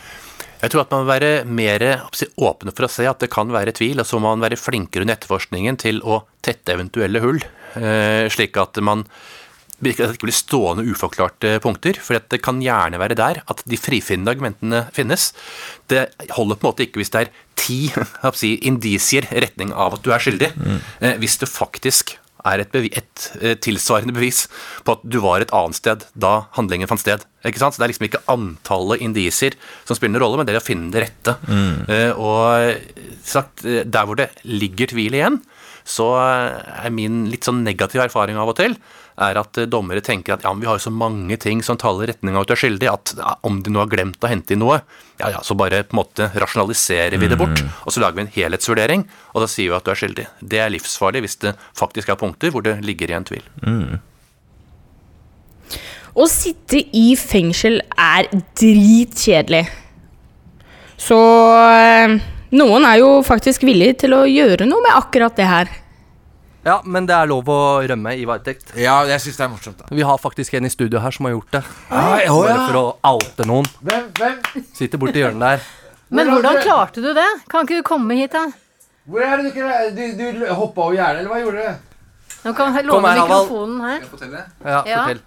Jeg 0.63 0.71
tror 0.73 0.81
at 0.85 0.91
man 0.95 1.05
må 1.05 1.11
være 1.13 1.45
mer 1.45 1.83
åpne 2.41 2.73
for 2.75 2.87
å 2.87 2.91
se 2.91 3.05
at 3.07 3.21
det 3.21 3.31
kan 3.31 3.51
være 3.53 3.73
tvil, 3.77 4.01
og 4.01 4.07
så 4.09 4.17
må 4.19 4.31
man 4.35 4.41
være 4.51 4.57
flinkere 4.57 5.03
under 5.05 5.15
etterforskningen 5.19 5.77
til 5.77 6.01
å 6.03 6.23
tette 6.43 6.73
eventuelle 6.73 7.21
hull, 7.21 7.41
slik 8.33 8.57
at 8.57 8.79
man 8.81 9.05
at 9.93 10.15
det 10.15 10.19
ikke 10.19 10.29
blir 10.29 10.37
stående 10.37 10.87
uforklarte 10.89 11.59
punkter. 11.65 12.01
For 12.01 12.17
det 12.19 12.41
kan 12.45 12.63
gjerne 12.65 13.01
være 13.03 13.19
der 13.19 13.43
at 13.45 13.63
de 13.69 13.81
frifinnende 13.81 14.35
argumentene 14.35 14.87
finnes. 14.97 15.33
Det 15.91 16.09
holder 16.35 16.59
på 16.59 16.67
en 16.67 16.73
måte 16.73 16.87
ikke 16.87 17.03
hvis 17.03 17.13
det 17.15 17.27
er 17.27 17.33
ti 17.61 17.79
si, 18.41 18.57
indisier 18.65 19.29
i 19.31 19.45
retning 19.45 19.75
av 19.75 19.99
at 19.99 20.05
du 20.05 20.13
er 20.15 20.23
skyldig. 20.23 20.55
Mm. 20.57 20.79
Hvis 21.21 21.41
det 21.43 21.53
faktisk 21.53 22.17
er 22.45 22.61
et, 22.61 22.71
bevi 22.73 22.91
et 22.93 23.27
eh, 23.41 23.57
tilsvarende 23.61 24.15
bevis 24.15 24.45
på 24.85 24.97
at 24.97 25.05
du 25.09 25.19
var 25.25 25.43
et 25.43 25.53
annet 25.57 25.79
sted 25.79 26.05
da 26.13 26.35
handlingen 26.59 26.91
fant 26.91 27.01
sted. 27.01 27.25
Ikke 27.47 27.61
sant? 27.61 27.77
Så 27.77 27.81
Det 27.81 27.87
er 27.87 27.93
liksom 27.95 28.09
ikke 28.09 28.25
antallet 28.31 29.05
indisier 29.05 29.57
som 29.89 29.97
spiller 29.97 30.19
noen 30.19 30.27
rolle, 30.27 30.41
men 30.41 30.49
det 30.49 30.55
er 30.55 30.61
å 30.61 30.65
finne 30.65 30.93
det 30.93 31.07
rette. 31.07 31.37
Mm. 31.49 31.77
Eh, 31.89 32.13
og 32.21 33.25
sagt, 33.25 33.65
eh, 33.65 33.85
der 33.85 34.09
hvor 34.09 34.21
det 34.21 34.31
ligger 34.45 34.93
tvil 34.93 35.17
igjen, 35.17 35.41
så 35.85 36.09
er 36.17 36.93
min 36.93 37.27
litt 37.29 37.45
sånn 37.45 37.65
negativ 37.65 38.01
erfaring 38.07 38.39
av 38.41 38.53
og 38.53 38.57
til 38.57 38.77
er 39.23 39.39
at 39.39 39.59
eh, 39.63 39.67
dommere 39.71 40.01
tenker 40.03 40.35
at 40.35 40.43
ja, 40.43 40.51
men 40.53 40.63
vi 40.65 40.67
har 40.67 40.79
jo 40.79 40.85
så 40.89 40.93
mange 40.95 41.37
ting 41.39 41.61
som 41.63 41.79
taler 41.79 42.05
i 42.09 42.13
retning 42.13 42.35
av 42.35 42.43
at 42.45 42.51
du 42.51 42.55
er 42.57 42.61
skyldig, 42.65 42.89
at 42.91 43.13
ja, 43.19 43.35
om 43.47 43.61
de 43.63 43.71
nå 43.71 43.79
har 43.85 43.91
glemt 43.93 44.25
å 44.27 44.31
hente 44.31 44.57
inn 44.57 44.63
noe, 44.65 44.81
ja 45.21 45.31
ja, 45.37 45.43
så 45.47 45.55
bare 45.59 45.85
på 45.87 45.95
en 45.95 46.01
måte 46.01 46.31
rasjonaliserer 46.35 47.19
vi 47.21 47.29
det 47.31 47.39
bort, 47.39 47.61
Mm. 47.63 47.69
og 47.87 47.93
så 47.95 48.01
lager 48.03 48.17
vi 48.19 48.25
en 48.27 48.33
helhetsvurdering, 48.35 49.05
og 49.35 49.45
da 49.45 49.47
sier 49.47 49.71
vi 49.71 49.77
at 49.77 49.85
du 49.87 49.91
er 49.93 50.01
skyldig. 50.01 50.27
Det 50.43 50.59
er 50.65 50.73
livsfarlig 50.75 51.23
hvis 51.25 51.39
det 51.45 51.55
faktisk 51.79 52.09
er 52.11 52.19
punkter 52.19 52.51
hvor 52.51 52.63
det 52.67 52.81
ligger 52.83 53.13
igjen 53.13 53.25
tvil. 53.29 53.47
Å 56.15 56.27
sitte 56.31 56.79
i 56.95 57.15
fengsel 57.19 57.81
er 57.99 58.29
dritkjedelig. 58.59 59.65
Så 61.01 61.17
eh, 61.71 62.19
noen 62.55 62.85
er 62.87 63.01
jo 63.01 63.09
faktisk 63.27 63.65
villige 63.67 63.97
til 64.05 64.15
å 64.15 64.21
gjøre 64.31 64.67
noe 64.69 64.83
med 64.85 64.95
akkurat 64.95 65.35
det 65.37 65.49
her. 65.51 65.73
Ja, 66.65 66.79
men 66.89 67.05
det 67.05 67.13
er 67.13 67.29
lov 67.29 67.49
å 67.53 67.59
rømme 67.85 68.15
i 68.17 68.25
varetekt. 68.25 68.71
Ja, 68.81 69.03
jeg 69.05 69.21
syns 69.21 69.37
det 69.37 69.45
er 69.45 69.51
morsomt. 69.53 69.79
da 69.83 69.95
Vi 69.95 70.05
har 70.09 70.17
faktisk 70.21 70.55
en 70.57 70.65
i 70.65 70.71
studio 70.73 70.99
her 71.05 71.13
som 71.13 71.27
har 71.29 71.35
gjort 71.35 71.51
det. 71.53 71.63
Ah, 71.91 72.17
ja, 72.23 72.33
Bare 72.33 72.69
for 72.71 72.79
å 72.81 72.85
oute 73.13 73.45
noen. 73.49 73.69
Hvem? 73.85 74.07
hvem? 74.17 74.65
Sitter 74.73 74.99
borti 75.03 75.21
hjørnet 75.21 75.45
der. 75.45 75.67
Men 76.15 76.31
hvordan 76.33 76.63
klarte 76.63 77.03
du 77.05 77.11
det? 77.17 77.27
Kan 77.53 77.67
ikke 77.69 77.83
du 77.83 77.85
komme 77.87 78.17
hit, 78.17 78.33
da? 78.33 78.47
Hvor 79.05 79.21
er 79.21 79.37
det 79.37 79.45
du 79.45 79.51
ikke 79.53 80.17
Du, 80.17 80.25
du 80.41 80.47
hoppa 80.55 80.87
over 80.87 80.97
gjerdet, 80.97 81.21
eller 81.21 81.35
hva 81.35 81.43
gjorde 81.43 81.67
du? 81.67 81.93
Nå 82.45 82.53
kan 82.57 82.75
jeg 82.77 82.87
låne 82.89 83.13
her, 83.13 83.21
mikrofonen 83.21 83.81
her. 83.85 84.01
Ja, 84.65 84.83
Ja. 84.87 85.05
fortell. 85.05 85.21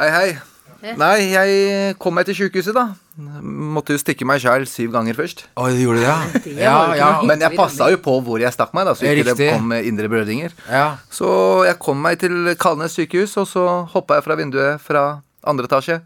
Hei, 0.00 0.10
hei. 0.10 0.94
Nei, 0.98 1.16
jeg 1.32 1.98
kom 1.98 2.14
meg 2.14 2.26
til 2.26 2.34
sykehuset, 2.34 2.74
da. 2.74 2.88
Måtte 3.16 3.94
jo 3.94 4.00
stikke 4.02 4.26
meg 4.26 4.40
sjæl 4.42 4.64
syv 4.66 4.90
ganger 4.96 5.14
først. 5.14 5.44
Å, 5.54 5.68
du 5.70 5.78
gjorde 5.78 6.00
det, 6.02 6.06
ja? 6.08 6.16
Det 6.34 6.54
Ja, 6.58 6.78
ja. 6.98 7.10
Men 7.22 7.44
jeg 7.44 7.54
passa 7.54 7.86
jo 7.92 8.00
på 8.02 8.16
hvor 8.26 8.42
jeg 8.42 8.50
stakk 8.56 8.72
meg, 8.74 8.88
da, 8.88 8.94
så 8.98 9.06
ikke 9.06 9.36
det 9.38 9.50
kom 9.52 9.70
indre 9.76 10.10
blødninger. 10.10 10.56
Ja. 10.66 10.96
Så 11.14 11.28
jeg 11.68 11.78
kom 11.82 12.02
meg 12.02 12.18
til 12.24 12.50
Kalnes 12.58 12.96
sykehus, 12.98 13.36
og 13.38 13.46
så 13.50 13.68
hoppa 13.94 14.18
jeg 14.18 14.26
fra 14.26 14.38
vinduet 14.40 14.82
fra 14.82 15.04
andre 15.46 15.70
etasje. 15.70 16.00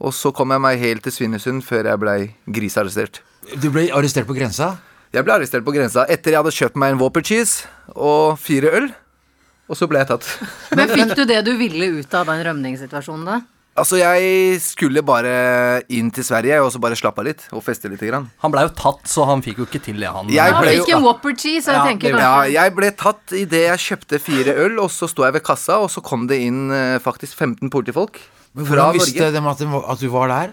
Og 0.00 0.14
så 0.16 0.30
kom 0.32 0.54
jeg 0.54 0.62
meg 0.62 0.78
helt 0.80 1.02
til 1.04 1.12
Svinesund 1.18 1.66
før 1.66 1.90
jeg 1.90 2.00
blei 2.00 2.18
grisearrestert. 2.46 3.20
Du 3.58 3.68
ble 3.74 3.88
arrestert 3.90 4.28
på 4.30 4.36
grensa? 4.38 4.76
Jeg 5.10 5.26
ble 5.26 5.34
arrestert 5.34 5.66
på 5.66 5.74
grensa 5.74 6.06
etter 6.06 6.36
jeg 6.36 6.38
hadde 6.38 6.54
kjøpt 6.54 6.78
meg 6.78 6.94
en 6.94 7.00
Whopper 7.02 7.24
cheese 7.26 7.66
og 7.96 8.38
fire 8.38 8.70
øl. 8.78 8.92
Og 9.70 9.78
så 9.78 9.86
ble 9.90 10.00
jeg 10.02 10.10
tatt. 10.10 10.26
Men 10.78 10.90
fikk 10.90 11.16
du 11.18 11.24
det 11.26 11.42
du 11.46 11.52
ville 11.58 11.90
ut 11.98 12.14
av 12.14 12.30
den 12.30 12.44
rømningssituasjonen, 12.46 13.26
da? 13.26 13.40
Altså, 13.78 13.96
jeg 14.00 14.58
skulle 14.60 15.00
bare 15.06 15.30
inn 15.94 16.08
til 16.12 16.24
Sverige 16.26 16.56
og 16.60 16.72
så 16.74 16.80
bare 16.82 16.96
slappe 16.98 17.22
av 17.22 17.28
litt 17.28 17.44
og 17.54 17.62
feste 17.64 17.88
litt. 17.88 18.00
Grann. 18.02 18.26
Han 18.42 18.52
blei 18.52 18.64
jo 18.66 18.72
tatt, 18.76 19.04
så 19.08 19.24
han 19.28 19.40
fikk 19.44 19.60
jo 19.62 19.66
ikke 19.68 19.80
til 19.84 20.00
det, 20.02 20.08
han. 20.10 20.28
Jeg 20.28 20.56
ble 20.58 20.72
jo- 20.80 20.98
Whopper 21.04 21.32
cheese, 21.38 21.70
jeg 21.70 21.86
tenker 22.00 22.18
Ja, 22.18 22.42
jeg 22.50 22.74
ble 22.74 22.90
tatt 22.90 23.32
idet 23.32 23.62
jeg 23.70 23.78
kjøpte 23.86 24.20
fire 24.20 24.56
øl, 24.66 24.78
og 24.82 24.90
så 24.90 25.08
sto 25.08 25.22
jeg 25.24 25.32
ved 25.38 25.44
kassa, 25.46 25.78
og 25.80 25.88
så 25.88 26.02
kom 26.02 26.26
det 26.26 26.40
inn 26.42 26.70
eh, 26.70 26.98
faktisk 26.98 27.36
15 27.38 27.70
politifolk 27.70 28.18
Men 28.54 28.66
fra 28.66 28.90
Hvordan 28.90 28.98
visste 28.98 29.20
Norge. 29.20 29.32
de 29.32 29.48
at, 29.48 29.58
de, 29.58 29.84
at 29.94 29.98
du 30.00 30.08
var 30.10 30.28
der? 30.28 30.50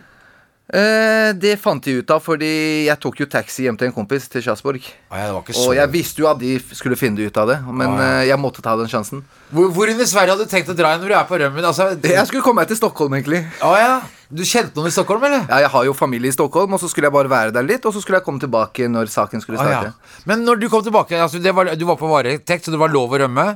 Eh, 0.67 1.29
det 1.39 1.53
fant 1.63 1.79
de 1.79 1.93
ut 2.01 2.09
av 2.11 2.19
fordi 2.19 2.47
jeg 2.89 2.99
tok 2.99 3.21
jo 3.21 3.27
taxi 3.31 3.63
hjem 3.63 3.77
til 3.79 3.87
en 3.87 3.93
kompis 3.95 4.25
til 4.27 4.43
Sjarsborg. 4.43 4.83
ja, 5.15 5.29
og 5.31 5.75
jeg 5.77 5.91
visste 5.93 6.19
jo 6.19 6.27
at 6.27 6.41
de 6.41 6.57
skulle 6.75 6.97
finne 6.99 7.23
ut 7.23 7.37
av 7.39 7.47
det, 7.47 7.55
men 7.71 7.93
ah, 7.93 8.01
ja. 8.01 8.07
eh, 8.17 8.23
jeg 8.33 8.39
måtte 8.43 8.63
ta 8.65 8.73
den 8.75 8.89
sjansen. 8.91 9.21
Hvor, 9.47 9.69
hvor 9.71 9.87
i 9.87 9.95
Sverige 9.95 10.35
hadde 10.35 10.43
du 10.43 10.51
tenkt 10.51 10.67
å 10.73 10.75
dra 10.75 10.91
igjen 10.91 11.05
når 11.05 11.13
du 11.13 11.15
er 11.15 11.29
på 11.29 11.39
rømmen? 11.39 11.67
Altså, 11.69 11.87
Jeg 12.03 12.27
skulle 12.27 12.43
komme 12.43 12.65
meg 12.65 12.67
til 12.73 12.79
Stockholm, 12.81 13.15
egentlig. 13.15 13.45
Ah, 13.63 13.77
ja, 13.79 13.93
Du 14.27 14.43
kjente 14.43 14.75
noen 14.75 14.91
i 14.91 14.95
Stockholm, 14.97 15.23
eller? 15.23 15.45
Ja, 15.47 15.61
jeg 15.63 15.71
har 15.71 15.85
jo 15.87 15.95
familie 15.95 16.27
i 16.27 16.35
Stockholm, 16.35 16.75
og 16.75 16.83
så 16.83 16.91
skulle 16.91 17.07
jeg 17.07 17.15
bare 17.15 17.31
være 17.31 17.55
der 17.55 17.63
litt, 17.63 17.87
og 17.87 17.95
så 17.95 18.03
skulle 18.03 18.19
jeg 18.19 18.27
komme 18.27 18.43
tilbake 18.43 18.91
når 18.91 19.07
saken 19.13 19.39
skulle 19.45 19.63
starte. 19.63 19.93
ja. 19.93 20.19
Men 20.27 20.43
når 20.43 20.59
du 20.59 20.67
kom 20.67 20.83
tilbake, 20.83 21.15
altså, 21.15 21.39
det 21.39 21.55
var, 21.55 21.71
du 21.79 21.87
var 21.87 21.95
på 21.95 22.11
varetekt, 22.11 22.67
så 22.67 22.75
det 22.75 22.83
var 22.83 22.91
lov 22.91 23.15
å 23.15 23.23
rømme? 23.23 23.47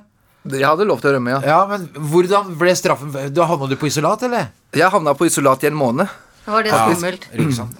Jeg 0.47 0.63
hadde 0.65 0.87
lov 0.87 1.03
til 1.03 1.11
å 1.11 1.17
rømme, 1.19 1.35
ja. 1.35 1.43
Ja, 1.43 1.59
Men 1.67 1.91
hvordan 1.91 2.55
ble 2.57 2.71
straffen? 2.79 3.11
Da 3.35 3.51
havna 3.51 3.67
du 3.67 3.75
på 3.75 3.91
isolat, 3.91 4.23
eller? 4.31 4.47
Jeg 4.71 4.95
havna 4.95 5.11
på 5.13 5.27
isolat 5.27 5.67
i 5.67 5.73
en 5.75 5.75
måned. 5.77 6.07
Var 6.45 6.63
det 6.65 6.71
skummelt? 6.73 7.27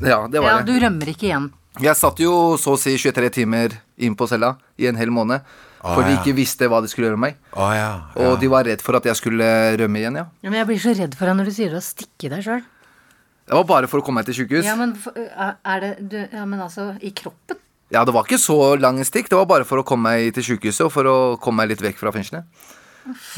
Ja, 0.06 0.28
det 0.28 0.42
var 0.42 0.50
Ja, 0.50 0.62
det. 0.62 0.66
du 0.70 0.80
rømmer 0.86 1.10
ikke 1.14 1.28
igjen. 1.30 1.50
Jeg 1.82 1.96
satt 1.96 2.20
jo 2.20 2.58
så 2.60 2.74
å 2.76 2.80
si 2.80 2.94
23 3.00 3.30
timer 3.32 3.78
inn 3.98 4.16
på 4.20 4.28
cella 4.28 4.58
i 4.78 4.88
en 4.90 4.98
hel 5.00 5.10
måned. 5.14 5.42
Å, 5.82 5.96
For 5.96 6.04
de 6.06 6.14
ikke 6.18 6.36
visste 6.38 6.68
hva 6.70 6.82
de 6.84 6.90
skulle 6.92 7.08
gjøre 7.10 7.18
med 7.18 7.32
meg. 7.32 7.38
Å, 7.58 7.70
ja, 7.74 7.88
Og 8.22 8.36
de 8.42 8.50
var 8.52 8.68
redd 8.68 8.84
for 8.86 9.00
at 9.00 9.08
jeg 9.08 9.16
skulle 9.18 9.48
rømme 9.80 9.98
igjen, 10.04 10.20
ja. 10.20 10.26
Ja, 10.44 10.50
men 10.52 10.60
jeg 10.60 10.68
blir 10.70 10.82
så 10.84 10.94
redd 11.00 11.16
for 11.18 11.26
deg 11.32 11.40
når 11.40 11.50
du 11.50 11.54
sier 11.56 11.74
å 11.74 11.82
stikke 11.82 12.30
deg 12.30 12.44
sjøl. 12.46 12.62
Det 13.48 13.56
var 13.58 13.64
bare 13.72 13.88
for 13.90 14.00
å 14.00 14.06
komme 14.06 14.22
meg 14.22 14.28
til 14.30 14.38
sykehus. 14.44 14.68
Ja, 14.68 14.76
men 14.78 14.94
er 15.66 15.80
det 15.82 16.10
du, 16.12 16.20
Ja, 16.22 16.46
men 16.46 16.60
altså, 16.62 16.92
i 17.02 17.10
kroppen? 17.18 17.58
Ja, 17.92 18.06
det 18.06 18.14
var 18.14 18.24
ikke 18.28 18.38
så 18.40 18.60
lang 18.80 19.02
stikk. 19.04 19.28
Det 19.32 19.36
var 19.40 19.48
bare 19.50 19.66
for 19.68 19.82
å 19.82 19.84
komme 19.88 20.12
meg 20.12 20.36
til 20.38 20.44
sykehuset 20.54 20.86
og 20.86 20.92
for 20.94 21.10
å 21.10 21.16
komme 21.42 21.64
meg 21.64 21.74
litt 21.74 21.82
vekk 21.84 21.98
fra 22.00 22.14
fengselet. 22.16 22.46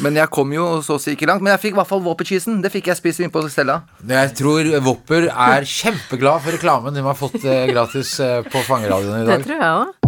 Men 0.03 0.17
jeg 0.19 0.29
kom 0.33 0.51
jo 0.53 0.67
så 0.85 0.97
å 0.97 1.01
si 1.01 1.15
ikke 1.15 1.27
langt. 1.29 1.43
Men 1.45 1.55
jeg 1.55 1.63
fikk 1.67 1.75
i 1.77 1.79
hvert 1.81 1.91
fall 1.91 2.03
Wopper-cheesen. 2.05 2.61
Det 2.63 2.71
fikk 2.73 2.91
jeg 2.91 2.99
spist 2.99 3.23
inn 3.23 3.33
på 3.33 3.43
cella. 3.53 3.81
Jeg 4.07 4.35
tror 4.39 4.69
Wopper 4.85 5.29
er 5.31 5.67
kjempeglad 5.67 6.43
for 6.43 6.57
reklamen 6.57 6.95
de 6.95 7.05
har 7.05 7.17
fått 7.17 7.39
eh, 7.43 7.67
gratis 7.71 8.17
eh, 8.23 8.41
på 8.47 8.63
Fangeradioen 8.67 9.23
i 9.23 9.27
dag. 9.29 9.39
Det 9.39 9.47
tror 9.47 9.59
jeg 9.59 9.75
òg. 9.83 9.99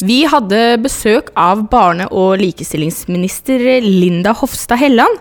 Vi 0.00 0.22
hadde 0.24 0.80
besøk 0.80 1.28
av 1.36 1.66
barne- 1.68 2.08
og 2.08 2.38
likestillingsminister 2.40 3.60
Linda 3.84 4.32
Hofstad 4.32 4.80
Helland. 4.80 5.18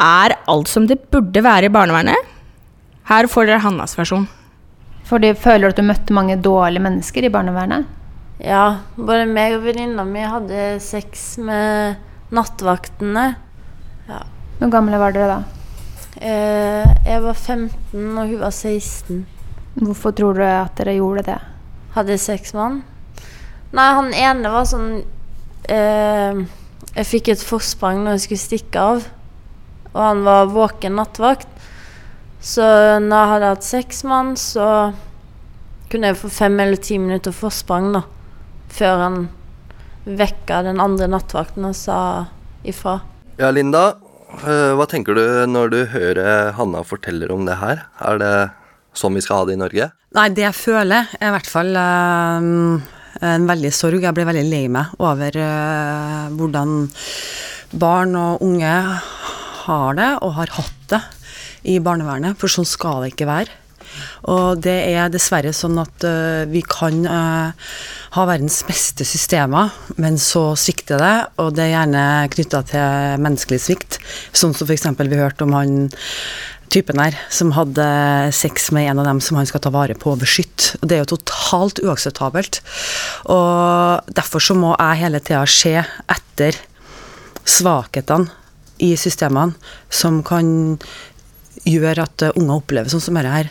Er 0.00 0.38
alt 0.48 0.70
som 0.72 0.86
det 0.88 1.02
burde 1.12 1.42
være 1.44 1.68
i 1.68 1.74
barnevernet? 1.74 2.23
Her 3.08 3.28
får 3.28 3.50
dere 3.50 3.60
Hannas 3.64 3.98
versjon. 3.98 4.26
Fordi 5.04 5.34
Føler 5.36 5.68
du 5.68 5.74
at 5.74 5.80
du 5.80 5.84
møtte 5.84 6.16
mange 6.16 6.38
dårlige 6.40 6.84
mennesker 6.84 7.26
i 7.26 7.32
barnevernet? 7.32 7.84
Ja, 8.42 8.80
både 8.96 9.26
meg 9.30 9.58
og 9.58 9.66
venninna 9.66 10.04
mi 10.08 10.24
hadde 10.26 10.78
sex 10.82 11.36
med 11.38 12.00
nattvaktene. 12.34 13.34
Ja. 14.08 14.22
Hvor 14.58 14.72
gamle 14.72 14.98
var 15.00 15.14
dere 15.14 15.28
da? 15.36 15.38
Eh, 16.24 16.90
jeg 17.06 17.22
var 17.22 17.34
15, 17.34 18.18
og 18.18 18.26
hun 18.28 18.40
var 18.40 18.50
16. 18.54 19.24
Hvorfor 19.74 20.14
tror 20.16 20.38
du 20.38 20.44
at 20.46 20.74
dere 20.78 20.96
gjorde 20.96 21.26
det? 21.28 21.38
Hadde 21.94 22.18
sex 22.18 22.54
med 22.54 22.62
han. 22.62 22.82
Nei, 23.74 23.88
han 23.98 24.12
ene 24.14 24.52
var 24.54 24.66
sånn 24.70 24.90
eh, 25.66 26.42
Jeg 26.94 27.08
fikk 27.10 27.32
et 27.32 27.42
forsprang 27.42 28.04
når 28.04 28.16
jeg 28.16 28.24
skulle 28.26 28.44
stikke 28.44 28.84
av. 28.94 29.08
Og 29.94 30.00
han 30.00 30.22
var 30.26 30.52
våken 30.54 30.96
nattvakt. 30.98 31.53
Så 32.44 32.64
når 33.00 33.16
jeg 33.16 33.30
hadde 33.32 33.50
hatt 33.54 33.64
seks 33.66 34.02
mann, 34.04 34.34
så 34.36 34.66
kunne 35.90 36.10
jeg 36.10 36.18
få 36.20 36.28
fem 36.32 36.58
eller 36.60 36.80
ti 36.82 36.98
minutter 37.00 37.32
forsprang, 37.32 37.92
da. 37.96 38.02
Før 38.74 39.00
han 39.04 39.18
vekka 40.04 40.58
den 40.66 40.82
andre 40.82 41.06
nattvakten 41.08 41.64
og 41.70 41.76
sa 41.78 41.98
ifra. 42.68 42.98
Ja, 43.40 43.48
Linda. 43.54 43.94
eh, 44.44 44.74
Hva 44.76 44.86
tenker 44.90 45.16
du 45.16 45.22
når 45.48 45.70
du 45.72 45.78
hører 45.94 46.52
Hanna 46.58 46.82
forteller 46.84 47.32
om 47.32 47.46
det 47.48 47.56
her? 47.62 47.86
Er 48.04 48.20
det 48.20 48.34
sånn 48.94 49.16
vi 49.16 49.22
skal 49.24 49.40
ha 49.42 49.46
det 49.48 49.56
i 49.56 49.62
Norge? 49.62 49.88
Nei, 50.14 50.28
det 50.36 50.44
jeg 50.44 50.54
føler 50.58 51.08
er 51.18 51.30
i 51.30 51.34
hvert 51.34 51.48
fall 51.50 51.72
eh, 51.80 52.50
en 53.30 53.48
veldig 53.48 53.72
sorg. 53.74 54.02
Jeg 54.04 54.14
blir 54.18 54.28
veldig 54.28 54.44
lei 54.50 54.66
meg 54.68 54.92
over 55.00 55.38
eh, 55.40 56.28
hvordan 56.36 56.76
barn 57.80 58.14
og 58.20 58.42
unge 58.44 58.74
har 59.64 59.96
det, 59.98 60.10
og 60.22 60.36
har 60.36 60.52
hatt 60.58 60.82
det, 60.92 61.00
i 61.64 61.80
barnevernet. 61.82 62.38
For 62.40 62.52
sånn 62.52 62.68
skal 62.68 63.02
det 63.04 63.14
ikke 63.14 63.30
være. 63.30 63.60
Og 64.32 64.62
det 64.64 64.74
er 64.94 65.12
dessverre 65.12 65.52
sånn 65.54 65.76
at 65.82 66.06
uh, 66.08 66.44
vi 66.50 66.64
kan 66.66 67.04
uh, 67.06 67.52
ha 68.16 68.24
verdens 68.28 68.62
beste 68.66 69.06
systemer, 69.06 69.74
men 70.00 70.18
så 70.20 70.52
svikter 70.58 71.00
det, 71.00 71.14
og 71.42 71.52
det 71.56 71.66
er 71.66 71.74
gjerne 71.74 72.06
knytta 72.32 72.64
til 72.72 73.22
menneskelig 73.24 73.60
svikt. 73.66 74.00
Sånn 74.32 74.56
som 74.56 74.68
f.eks. 74.68 74.88
vi 74.98 75.20
hørte 75.20 75.46
om 75.46 75.54
han 75.56 75.76
typen 76.74 76.98
her 76.98 77.14
som 77.30 77.52
hadde 77.54 77.84
sex 78.34 78.72
med 78.74 78.88
en 78.90 79.02
av 79.02 79.06
dem 79.06 79.20
som 79.22 79.38
han 79.38 79.46
skal 79.46 79.62
ta 79.62 79.70
vare 79.74 79.94
på 79.98 80.14
og 80.14 80.22
beskytte. 80.24 80.80
Det 80.82 80.96
er 80.96 81.04
jo 81.04 81.14
totalt 81.14 81.78
uakseptabelt. 81.84 82.60
Og 83.30 84.14
derfor 84.16 84.42
så 84.42 84.56
må 84.58 84.72
jeg 84.74 85.02
hele 85.04 85.22
tida 85.22 85.44
se 85.46 85.76
etter 85.78 86.58
svakhetene 87.44 88.32
i 88.82 88.94
systemene 88.98 89.54
som 89.92 90.22
kan 90.26 90.48
gjøre 91.68 92.06
at 92.06 92.24
eh, 92.24 92.36
unger 92.38 92.60
opplever 92.60 92.92
sånn 92.92 93.02
som 93.04 93.18
dette 93.18 93.32
her. 93.32 93.50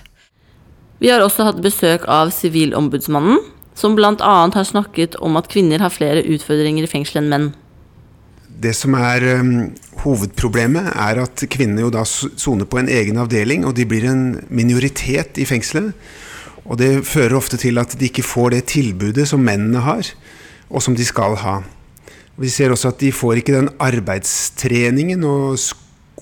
Vi 1.03 1.11
har 1.11 1.23
også 1.23 1.47
hatt 1.47 1.59
besøk 1.63 2.05
av 2.11 2.31
Sivilombudsmannen, 2.31 3.41
som 3.75 3.97
bl.a. 3.97 4.13
har 4.53 4.69
snakket 4.69 5.17
om 5.23 5.35
at 5.39 5.49
kvinner 5.51 5.81
har 5.83 5.93
flere 5.93 6.23
utfordringer 6.23 6.85
i 6.85 6.91
fengsel 6.91 7.23
enn 7.23 7.31
menn. 7.31 7.49
Det 8.63 8.71
som 8.77 8.93
er 8.95 9.25
um, 9.41 9.73
hovedproblemet, 10.03 10.93
er 10.93 11.23
at 11.25 11.43
kvinnene 11.51 11.83
jo 11.83 11.91
da 11.91 12.05
soner 12.05 12.69
på 12.69 12.79
en 12.79 12.91
egen 12.91 13.19
avdeling, 13.19 13.65
og 13.67 13.75
de 13.75 13.87
blir 13.89 14.05
en 14.07 14.23
minoritet 14.53 15.41
i 15.41 15.47
fengselet. 15.49 15.91
Og 16.63 16.77
det 16.79 17.01
fører 17.03 17.35
ofte 17.35 17.59
til 17.59 17.81
at 17.81 17.97
de 17.99 18.07
ikke 18.07 18.23
får 18.23 18.53
det 18.53 18.63
tilbudet 18.71 19.25
som 19.27 19.43
mennene 19.43 19.83
har, 19.83 20.07
og 20.69 20.85
som 20.85 20.95
de 20.95 21.03
skal 21.03 21.35
ha. 21.41 21.57
Vi 22.39 22.49
ser 22.49 22.71
også 22.73 22.93
at 22.93 23.01
de 23.03 23.11
får 23.13 23.41
ikke 23.41 23.57
den 23.57 23.73
arbeidstreningen 23.83 25.25
og 25.27 25.57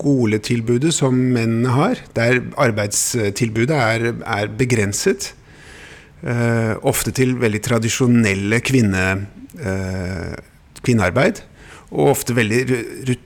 skoletilbudet 0.01 0.93
som 0.95 1.15
mennene 1.15 1.75
har, 1.75 2.01
der 2.17 2.41
arbeidstilbudet 2.59 3.77
er, 3.77 4.09
er 4.25 4.51
begrenset. 4.57 5.31
Eh, 6.21 6.73
ofte 6.85 7.13
til 7.17 7.35
veldig 7.41 7.61
tradisjonelle 7.65 8.61
kvinne, 8.65 9.05
eh, 9.61 10.35
kvinnearbeid. 10.81 11.43
Og 11.91 12.13
ofte 12.13 12.33
veldig 12.33 12.61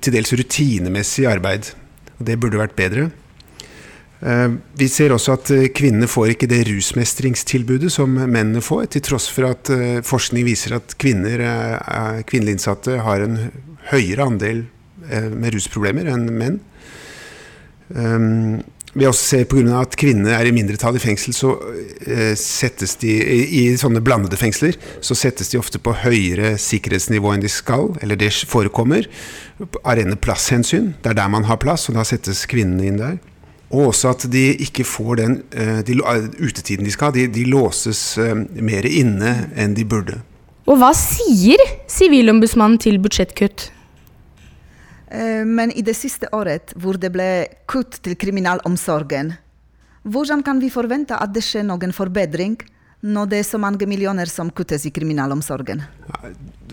til 0.01 0.15
dels 0.15 0.34
rutinemessig 0.34 1.27
arbeid. 1.29 1.72
Og 2.20 2.25
det 2.25 2.39
burde 2.39 2.60
vært 2.60 2.75
bedre. 2.75 3.12
Eh, 4.25 4.50
vi 4.79 4.88
ser 4.88 5.12
også 5.12 5.36
at 5.36 5.51
kvinnene 5.75 6.08
får 6.08 6.34
ikke 6.34 6.50
det 6.50 6.65
rusmestringstilbudet 6.67 7.91
som 7.91 8.15
mennene 8.15 8.63
får, 8.63 8.88
til 8.96 9.01
tross 9.12 9.27
for 9.29 9.51
at 9.51 9.70
forskning 10.03 10.48
viser 10.48 10.75
at 10.79 10.96
kvinner, 10.98 11.44
kvinnelige 12.25 12.58
innsatte 12.58 13.03
har 13.03 13.22
en 13.22 13.38
høyere 13.91 14.25
andel 14.25 14.65
med 15.33 15.55
rusproblemer 15.55 16.09
enn 16.12 16.29
menn. 16.33 16.62
Um, 17.89 18.63
vi 18.95 19.03
også 19.07 19.25
ser 19.27 19.47
pga. 19.51 19.81
at 19.81 19.95
kvinner 20.00 20.38
er 20.38 20.47
i 20.47 20.53
mindretall 20.55 20.95
i 20.95 21.03
fengsel, 21.03 21.35
så 21.35 21.51
eh, 22.07 22.31
settes 22.39 22.95
de 23.01 23.12
i, 23.12 23.63
sånne 23.75 24.00
blandede 24.00 24.39
fengsler 24.39 24.77
så 25.03 25.17
settes 25.19 25.51
de 25.51 25.59
ofte 25.59 25.81
på 25.83 25.91
høyere 26.05 26.53
sikkerhetsnivå 26.62 27.33
enn 27.33 27.43
de 27.43 27.51
skal, 27.51 27.91
eller 28.01 28.15
det 28.19 28.31
forekommer, 28.47 29.09
av 29.83 29.97
rene 30.00 30.15
plasshensyn. 30.15 30.93
Det 31.03 31.12
er 31.12 31.19
der 31.19 31.31
man 31.31 31.47
har 31.50 31.59
plass, 31.59 31.89
og 31.89 32.00
da 32.00 32.07
settes 32.07 32.45
kvinnene 32.47 32.88
inn 32.88 33.01
der. 33.01 33.19
Og 33.75 33.89
også 33.89 34.13
at 34.13 34.27
de 34.31 34.45
ikke 34.63 34.88
får 34.88 35.19
den 35.19 35.38
eh, 35.51 35.81
de, 35.83 36.00
eh, 36.00 36.31
utetiden 36.39 36.88
de 36.88 36.95
skal. 36.95 37.12
De, 37.17 37.27
de 37.27 37.43
låses 37.51 38.05
eh, 38.21 38.35
mer 38.63 38.88
inne 38.88 39.35
enn 39.59 39.75
de 39.75 39.83
burde. 39.83 40.21
Og 40.71 40.79
hva 40.79 40.93
sier 40.97 41.59
Sivilombudsmannen 41.91 42.79
til 42.81 43.01
budsjettkutt? 43.03 43.74
Eh, 45.15 45.45
Men 45.45 45.72
i 45.72 45.84
det 45.86 45.95
siste 45.95 46.29
året 46.36 46.74
hvor 46.75 47.00
det 47.00 47.12
ble 47.13 47.48
kutt 47.72 48.01
til 48.03 48.17
kriminalomsorgen, 48.19 49.36
hvordan 50.05 50.43
kan 50.45 50.60
vi 50.62 50.69
forvente 50.69 51.17
at 51.17 51.31
det 51.34 51.43
skjer 51.45 51.65
noen 51.65 51.93
forbedring 51.95 52.60
når 53.05 53.29
det 53.29 53.39
er 53.39 53.48
så 53.48 53.60
mange 53.62 53.86
millioner 53.89 54.29
som 54.29 54.50
kuttes 54.53 54.86
i 54.86 54.91
kriminalomsorgen? 54.93 55.81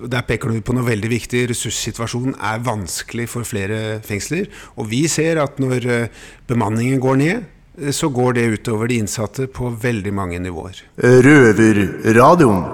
Der 0.03 0.27
peker 0.27 0.53
du 0.53 0.61
på 0.65 0.75
noe 0.77 0.87
veldig 0.87 1.11
viktig. 1.13 1.45
Ressurssituasjonen 1.51 2.37
er 2.41 2.63
vanskelig 2.65 3.29
for 3.33 3.47
flere 3.47 4.01
fengsler. 4.05 4.49
Og 4.77 4.89
vi 4.91 5.05
ser 5.13 5.43
at 5.43 5.61
når 5.63 5.89
eh, 5.89 6.23
bemanningen 6.49 7.01
går 7.03 7.21
ned, 7.23 7.45
eh, 7.79 7.93
så 7.95 8.11
går 8.13 8.39
det 8.41 8.49
utover 8.59 8.91
de 8.91 9.01
innsatte 9.05 9.47
på 9.47 9.71
veldig 9.83 10.15
mange 10.17 10.41
nivåer. 10.43 10.83
Røverradioen. 10.99 12.65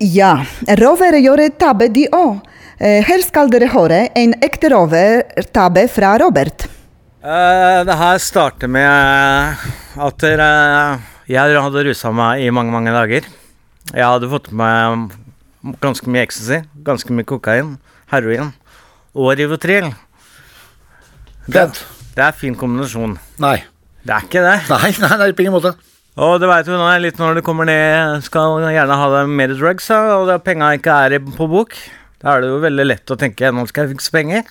Ja, 0.00 0.38
rovere 0.80 1.20
gjør 1.20 1.44
et 1.44 1.58
tabbe 1.60 1.90
de 1.92 2.06
òg. 2.16 2.40
Eh, 2.80 3.02
Her 3.04 3.20
skal 3.20 3.50
dere 3.52 3.68
høre 3.68 4.06
en 4.16 4.32
ekte 4.40 4.70
rovertabbe 4.72 5.82
fra 5.92 6.14
Robert. 6.22 6.64
Uh, 7.20 7.84
det 7.84 7.92
her 8.00 8.16
starter 8.24 8.70
med 8.72 8.88
at 10.00 10.24
uh, 10.24 11.02
jeg 11.28 11.58
hadde 11.60 11.82
rusa 11.84 12.08
meg 12.16 12.40
i 12.40 12.48
mange, 12.48 12.72
mange 12.72 12.94
dager. 12.94 13.28
Jeg 13.92 14.06
hadde 14.06 14.30
fått 14.32 14.48
med 14.56 15.10
meg 15.60 15.76
ganske 15.84 16.08
mye 16.08 16.24
ecstasy, 16.24 16.62
ganske 16.86 17.12
mye 17.12 17.28
kokain, 17.28 17.74
heroin 18.08 18.54
og 19.12 19.34
Rivotril. 19.36 19.90
Det, 21.44 21.68
det 22.16 22.24
er 22.30 22.32
fin 22.32 22.56
kombinasjon. 22.56 23.18
Nei. 23.44 23.58
Det 24.00 24.16
er 24.16 24.24
ikke 24.24 24.40
det. 24.46 24.58
Nei, 24.72 24.92
nei, 25.04 25.14
nei 25.20 25.32
på 25.36 25.44
ingen 25.44 25.58
måte. 25.58 25.76
Og 26.16 26.38
du 26.40 26.48
veit 26.48 26.68
jo 26.68 26.80
litt 27.04 27.20
når 27.20 27.36
du 27.36 27.44
kommer 27.44 27.68
ned, 27.68 28.24
skal 28.24 28.56
gjerne 28.72 28.96
ha 28.96 29.14
deg 29.18 29.36
mer 29.36 29.52
drugs, 29.52 29.92
og 29.92 30.32
penga 30.48 30.72
ikke 30.80 30.96
er 31.04 31.20
på 31.20 31.52
bok. 31.52 31.76
Da 32.20 32.34
er 32.36 32.42
det 32.44 32.50
jo 32.52 32.58
veldig 32.62 32.84
lett 32.86 33.12
å 33.14 33.16
tenke 33.20 33.50
nå 33.52 33.66
skal 33.70 33.86
jeg 33.86 33.94
fikse 33.96 34.12
penger. 34.12 34.50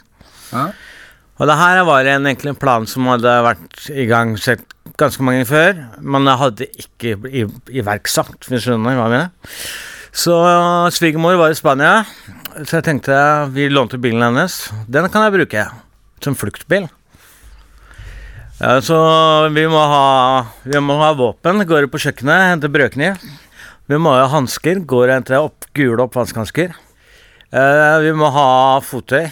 Og 1.39 1.47
det 1.47 1.55
her 1.55 1.83
var 1.87 2.07
en, 2.09 2.25
egentlig 2.27 2.51
en 2.51 2.59
plan 2.59 2.87
som 2.89 3.05
hadde 3.07 3.31
vært 3.45 3.85
i 3.95 4.05
gang 4.09 4.33
sett 4.41 4.65
ganske 4.99 5.23
mange 5.23 5.45
før, 5.47 5.77
men 6.01 6.25
jeg 6.27 6.39
hadde 6.41 6.65
ikke 6.83 7.13
i- 7.29 7.79
iverksatt, 7.79 8.41
hvis 8.49 8.65
du 8.65 8.71
skjønner 8.73 8.97
hva 8.97 9.05
jeg 9.05 9.13
mener. 9.13 9.29
Så 10.11 10.33
svigermor 10.91 11.37
var 11.39 11.53
i 11.53 11.55
Spania, 11.55 12.03
så 12.65 12.81
jeg 12.81 12.83
tenkte 12.89 13.15
vi 13.53 13.69
lånte 13.69 14.01
bilen 14.01 14.25
hennes. 14.25 14.57
Den 14.89 15.07
kan 15.13 15.29
jeg 15.31 15.37
bruke 15.37 15.67
som 16.19 16.35
fluktbil. 16.35 16.89
Ja, 18.59 18.81
så 18.83 18.97
vi 19.55 19.63
må 19.71 19.79
ha, 19.79 20.47
vi 20.65 20.81
må 20.83 20.97
ha 20.99 21.13
våpen. 21.15 21.63
Går 21.65 21.87
på 21.87 22.01
kjøkkenet, 22.01 22.49
henter 22.51 22.67
brødkniv. 22.73 23.15
Vi 23.87 23.95
må 23.95 24.11
ha 24.17 24.27
hansker. 24.27 24.81
Går 24.83 25.05
og 25.07 25.13
henter 25.15 25.37
opp 25.39 25.69
gule 25.73 26.03
oppvaskhansker. 26.03 26.73
Eh, 27.49 27.97
vi 28.03 28.11
må 28.13 28.27
ha 28.29 28.77
fottøy. 28.85 29.25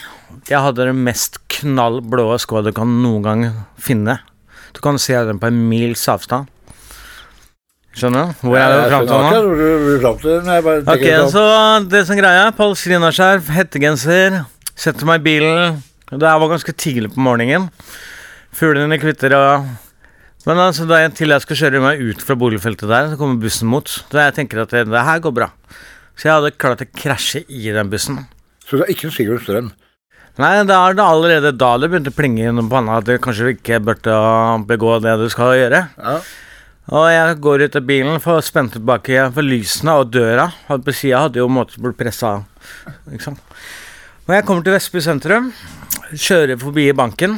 Jeg 0.49 0.61
hadde 0.63 0.87
den 0.89 1.03
mest 1.05 1.37
knallblå 1.53 2.31
skoa 2.41 2.63
du 2.65 2.71
kan 2.73 2.89
noen 3.03 3.25
gang 3.25 3.43
finne. 3.77 4.17
Du 4.73 4.81
kan 4.81 4.97
se 5.01 5.13
den 5.27 5.37
på 5.41 5.51
en 5.51 5.59
mils 5.69 6.01
avstand. 6.09 6.49
Skjønner 7.97 8.31
du? 8.31 8.41
Hvor 8.45 8.57
er 8.57 8.73
det 8.73 8.89
fram 8.91 9.05
til 9.09 9.13
nå? 9.13 9.29
Det 9.33 9.37
Ok, 10.93 11.05
så 11.33 11.43
det 11.89 12.03
som 12.05 12.19
greia 12.19 12.51
Palestinaskjerf, 12.53 13.49
hettegenser 13.55 14.43
Setter 14.77 15.09
meg 15.09 15.23
i 15.23 15.25
bilen 15.25 15.79
Det 16.11 16.21
her 16.21 16.37
var 16.37 16.51
ganske 16.51 16.75
tidlig 16.77 17.09
på 17.15 17.23
morgenen 17.25 17.71
Fuglene 18.53 18.99
kvitter 19.01 19.33
og 19.39 19.65
Men 20.45 20.61
altså, 20.67 20.85
da 20.85 21.01
jeg, 21.01 21.15
til 21.17 21.33
jeg 21.33 21.41
skal 21.47 21.59
kjøre 21.63 21.81
meg 21.87 22.03
ut 22.05 22.21
fra 22.21 22.37
boligfeltet 22.37 22.85
der 22.85 23.09
Så 23.09 23.17
kommer 23.17 23.41
bussen 23.41 23.71
mot 23.71 23.89
Så 23.89 24.05
jeg 24.13 24.37
tenker 24.37 24.61
at 24.67 24.77
det, 24.77 24.85
det 24.93 25.05
her 25.09 25.23
går 25.25 25.33
bra 25.39 25.49
Så 26.17 26.29
jeg 26.29 26.33
hadde 26.33 26.55
klart 26.57 26.81
å 26.81 26.89
krasje 26.97 27.43
i 27.47 27.69
den 27.73 27.91
bussen 27.93 28.23
Så 28.65 28.79
det 28.79 28.87
er 28.87 28.95
ikke 28.95 29.13
Sigurd 29.13 29.43
Strøm? 29.45 29.69
Nei, 30.37 30.51
det 30.69 30.73
er 30.73 30.97
det 30.97 31.05
allerede 31.05 31.53
da 31.53 31.71
det 31.81 31.91
begynte 31.91 32.13
å 32.13 32.17
plinge 32.17 32.43
gjennom 32.43 32.67
panna 32.69 32.99
At 32.99 33.07
du 33.07 33.15
kanskje 33.21 33.55
ikke 33.55 33.79
burde 33.85 34.17
begå 34.69 34.97
det 35.05 35.15
du 35.21 35.29
skal 35.33 35.55
gjøre 35.59 35.85
og 36.87 37.09
jeg 37.11 37.39
går 37.43 37.65
ut 37.65 37.73
av 37.75 37.83
bilen, 37.83 38.19
får 38.23 38.45
spent 38.47 38.77
tilbake 38.77 39.25
for 39.35 39.43
lysene 39.43 39.91
og 39.99 40.13
døra. 40.13 40.45
Og 40.71 40.85
på 40.85 40.93
sida 40.95 41.25
hadde 41.25 41.41
jo 41.41 41.49
måte 41.51 41.81
blitt 41.83 41.97
pressa. 41.99 42.37
Ikke? 43.11 43.33
Og 44.23 44.31
jeg 44.31 44.45
kommer 44.47 44.63
til 44.63 44.77
Vestby 44.77 45.03
sentrum, 45.03 45.49
kjører 46.13 46.55
forbi 46.61 46.87
banken. 46.95 47.35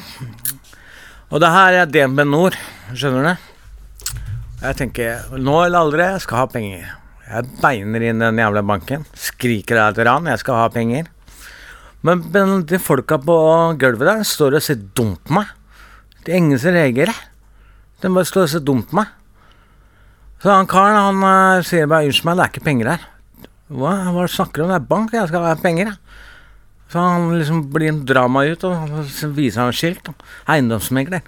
Og 1.33 1.41
det 1.41 1.49
her 1.55 1.79
er 1.79 1.89
DNB 1.89 2.27
Nord, 2.29 2.59
skjønner 2.93 3.25
du? 3.25 3.49
Jeg 4.61 4.77
tenker 4.83 5.33
nå 5.33 5.57
eller 5.63 5.81
aldri, 5.81 6.05
jeg 6.13 6.25
skal 6.27 6.43
ha 6.43 6.47
penger. 6.53 6.98
Jeg 7.29 7.45
beiner 7.61 8.03
inn 8.09 8.23
den 8.23 8.41
jævla 8.41 8.63
banken, 8.65 9.03
skriker 9.13 9.77
av 9.83 9.93
et 9.93 10.05
ran, 10.07 10.25
jeg 10.31 10.41
skal 10.41 10.57
ha 10.57 10.69
penger. 10.73 11.11
Men, 12.01 12.23
men 12.33 12.63
de 12.65 12.79
folka 12.81 13.19
på 13.21 13.35
gulvet 13.79 14.07
der 14.07 14.25
står 14.25 14.57
og 14.57 14.65
ser 14.65 14.81
dumt 14.97 15.21
på 15.27 15.37
meg. 15.37 15.51
Er 16.25 16.37
ingen 16.37 16.59
som 16.61 16.73
reagerer. 16.75 17.15
De 18.01 18.09
bare 18.13 18.27
står 18.27 18.47
og 18.47 18.51
ser 18.53 18.65
dumt 18.65 18.89
på 18.89 18.99
meg. 18.99 19.13
Så 20.39 20.51
han 20.53 20.69
karen 20.71 20.95
han 20.95 21.23
eh, 21.27 21.63
sier 21.67 21.89
bare 21.89 22.07
'unnskyld 22.07 22.29
meg, 22.29 22.37
det 22.37 22.43
er 22.43 22.51
ikke 22.53 22.65
penger 22.65 22.91
her'. 22.93 23.07
Hva, 23.69 23.93
hva 24.15 24.25
snakker 24.25 24.61
du 24.61 24.63
om? 24.63 24.69
Det 24.71 24.77
er 24.79 24.91
bank, 24.93 25.13
jeg 25.13 25.27
skal 25.29 25.45
ha 25.45 25.55
penger, 25.59 25.91
jeg. 25.91 25.97
Så 26.89 27.01
han 27.03 27.33
liksom 27.37 27.65
blir 27.73 27.91
en 27.91 28.05
drama 28.05 28.45
ut, 28.49 28.63
og 28.65 29.03
så 29.05 29.29
viser 29.29 29.61
han 29.61 29.75
skilt. 29.75 30.09
Eiendomsmegler. 30.49 31.21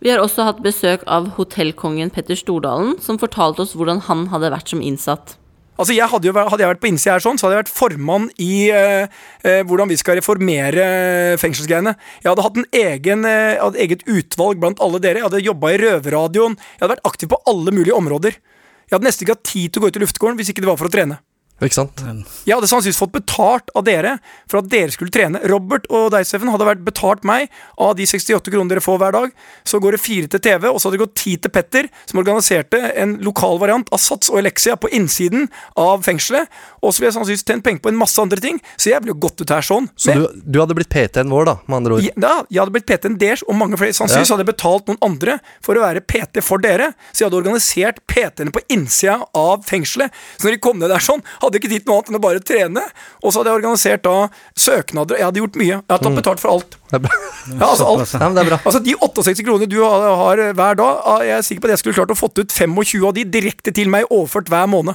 Vi 0.00 0.08
har 0.08 0.22
også 0.22 0.46
hatt 0.48 0.62
besøk 0.64 1.02
av 1.04 1.34
hotellkongen 1.36 2.08
Petter 2.14 2.38
Stordalen, 2.38 2.94
som 3.04 3.20
fortalte 3.20 3.66
oss 3.66 3.74
hvordan 3.76 4.00
han 4.06 4.30
hadde 4.32 4.48
vært 4.54 4.72
som 4.72 4.80
innsatt. 4.80 5.36
Altså 5.80 5.94
jeg 5.96 6.08
hadde, 6.12 6.28
jo, 6.28 6.32
hadde 6.36 6.60
jeg 6.60 6.70
vært 6.74 6.80
på 6.82 6.88
innsida 6.90 7.14
her 7.14 7.24
sånn, 7.24 7.38
så 7.40 7.46
hadde 7.46 7.56
jeg 7.56 7.62
vært 7.62 7.72
formann 7.72 8.26
i 8.40 8.68
eh, 8.68 9.12
eh, 9.48 9.60
hvordan 9.64 9.88
vi 9.88 9.96
skal 10.00 10.18
reformere 10.18 10.84
eh, 10.84 11.36
fengselsgreiene. 11.40 11.94
Jeg 12.20 12.28
hadde 12.28 12.44
hatt 12.44 12.60
en 12.60 12.68
egen, 12.82 13.24
eh, 13.28 13.62
eget 13.86 14.04
utvalg 14.08 14.60
blant 14.60 14.80
alle 14.84 15.00
dere. 15.00 15.22
Jeg 15.22 15.28
hadde 15.28 15.44
jobba 15.44 15.72
i 15.72 15.80
Røverradioen. 15.80 16.56
Jeg 16.56 16.84
hadde 16.84 16.94
vært 16.96 17.08
aktiv 17.12 17.32
på 17.32 17.40
alle 17.48 17.72
mulige 17.72 17.96
områder. 17.96 18.36
Jeg 18.36 18.96
hadde 18.96 19.08
nesten 19.08 19.24
ikke 19.24 19.38
hatt 19.38 19.48
tid 19.52 19.72
til 19.72 19.80
å 19.80 19.86
gå 19.86 19.92
ut 19.92 20.00
i 20.00 20.04
luftegården 20.04 20.40
hvis 20.40 20.52
ikke 20.52 20.64
det 20.64 20.72
var 20.72 20.80
for 20.80 20.90
å 20.90 20.92
trene. 20.92 21.20
Ikke 21.60 21.76
sant? 21.76 22.00
Jeg 22.48 22.54
hadde 22.56 22.68
sannsynligvis 22.70 22.98
fått 23.00 23.12
betalt 23.12 23.68
av 23.76 23.84
dere 23.84 24.14
for 24.48 24.58
at 24.62 24.68
dere 24.72 24.90
skulle 24.94 25.12
trene. 25.12 25.40
Robert 25.50 25.84
og 25.92 26.10
deg, 26.14 26.24
Steffen, 26.24 26.48
hadde 26.48 26.64
vært 26.64 26.84
betalt 26.86 27.24
meg 27.28 27.50
av 27.78 27.94
de 27.98 28.06
68 28.08 28.48
kronene 28.50 28.70
dere 28.72 28.80
får 28.84 28.98
hver 29.02 29.12
dag. 29.12 29.34
Så 29.68 29.80
går 29.82 29.92
det 29.96 30.00
fire 30.00 30.30
til 30.32 30.40
TV, 30.40 30.68
og 30.70 30.80
så 30.80 30.88
hadde 30.88 30.96
det 30.98 31.04
gått 31.04 31.14
ti 31.20 31.34
til 31.36 31.52
Petter, 31.52 31.88
som 32.08 32.22
organiserte 32.22 32.80
en 32.96 33.18
lokal 33.26 33.58
variant 33.60 33.88
av 33.92 34.00
Sats 34.00 34.30
og 34.32 34.38
Elexia 34.40 34.76
på 34.80 34.88
innsiden 34.96 35.48
av 35.76 36.00
fengselet. 36.06 36.48
Og 36.80 36.94
så 36.94 37.00
ville 37.02 37.10
jeg 37.12 37.18
sannsynligvis 37.18 37.44
tjent 37.44 37.64
penger 37.66 37.84
på 37.84 37.92
en 37.92 38.00
masse 38.00 38.16
andre 38.24 38.40
ting, 38.40 38.60
så 38.80 38.94
jeg 38.94 39.02
ville 39.04 39.12
jo 39.14 39.20
gått 39.28 39.40
ut 39.44 39.52
her 39.52 39.60
sånn. 39.66 39.90
Så 40.00 40.14
Men- 40.14 40.22
du, 40.24 40.40
du 40.56 40.60
hadde 40.62 40.74
blitt 40.78 40.88
PT-en 40.88 41.28
vår, 41.28 41.44
da, 41.44 41.56
med 41.66 41.76
andre 41.82 41.92
ord? 41.98 42.02
ja, 42.08 42.42
jeg 42.48 42.60
hadde 42.62 42.72
blitt 42.72 42.86
PT-en 42.88 43.18
deres, 43.20 43.42
og 43.46 43.54
mange 43.60 43.76
flere. 43.76 43.92
Sannsynligvis 43.92 44.30
Ja. 44.30 44.36
hadde 44.36 44.46
jeg 44.46 44.54
betalt 44.56 44.86
noen 44.88 44.98
andre 45.02 45.40
for 45.60 45.74
å 45.74 45.84
være 45.84 46.00
PT 46.06 46.40
for 46.42 46.58
dere. 46.58 46.94
Så 47.12 47.20
jeg 47.20 47.30
hadde 47.30 47.42
organisert 47.44 48.00
PT-ene 48.08 48.50
på 48.50 48.60
innsida 48.70 49.20
av 49.34 49.64
fengselet. 49.68 50.10
Så 50.38 50.48
når 50.48 50.52
de 50.56 50.58
kom 50.58 50.78
ned 50.78 50.88
der 50.88 50.98
sånn, 51.04 51.22
hadde 51.42 51.49
jeg 51.56 51.62
ikke 51.64 51.72
tid 51.74 51.84
til 51.84 51.90
noe 51.90 51.98
annet 52.00 52.10
enn 52.10 52.18
å 52.18 52.22
bare 52.22 52.40
trene. 52.40 52.82
Og 53.24 53.32
så 53.32 53.40
hadde 53.40 53.50
jeg 53.50 53.60
organisert 53.62 54.02
da 54.06 54.28
søknader. 54.56 55.18
Jeg 55.20 55.24
hadde 55.30 55.40
gjort 55.42 55.56
mye. 55.60 55.66
Jeg 55.66 55.82
hadde 55.88 56.02
tatt 56.04 56.10
Mm. 56.10 56.18
betalt 56.20 56.40
for 56.40 56.50
alt. 56.54 56.76
Ja, 56.92 57.66
altså 57.66 57.86
alt. 57.86 58.12
Ja, 58.12 58.28
men 58.28 58.34
det 58.34 58.42
er 58.44 58.50
bra. 58.50 58.58
Altså 58.64 58.80
De 58.84 58.94
68 59.00 59.44
kronene 59.46 59.68
du 59.70 59.78
har, 59.82 60.06
har 60.16 60.36
hver 60.54 60.74
dag, 60.76 61.00
ah, 61.06 61.20
jeg 61.24 61.38
er 61.38 61.42
sikker 61.46 61.60
på 61.60 61.70
at 61.70 61.76
jeg 61.76 61.78
skulle 61.84 61.94
klart 62.00 62.10
å 62.14 62.18
fått 62.18 62.38
ut 62.38 62.52
25 62.52 63.06
av 63.06 63.14
de 63.14 63.24
direkte 63.24 63.72
til 63.74 63.88
meg, 63.88 64.04
overført 64.10 64.48
hver 64.50 64.66
måned. 64.70 64.94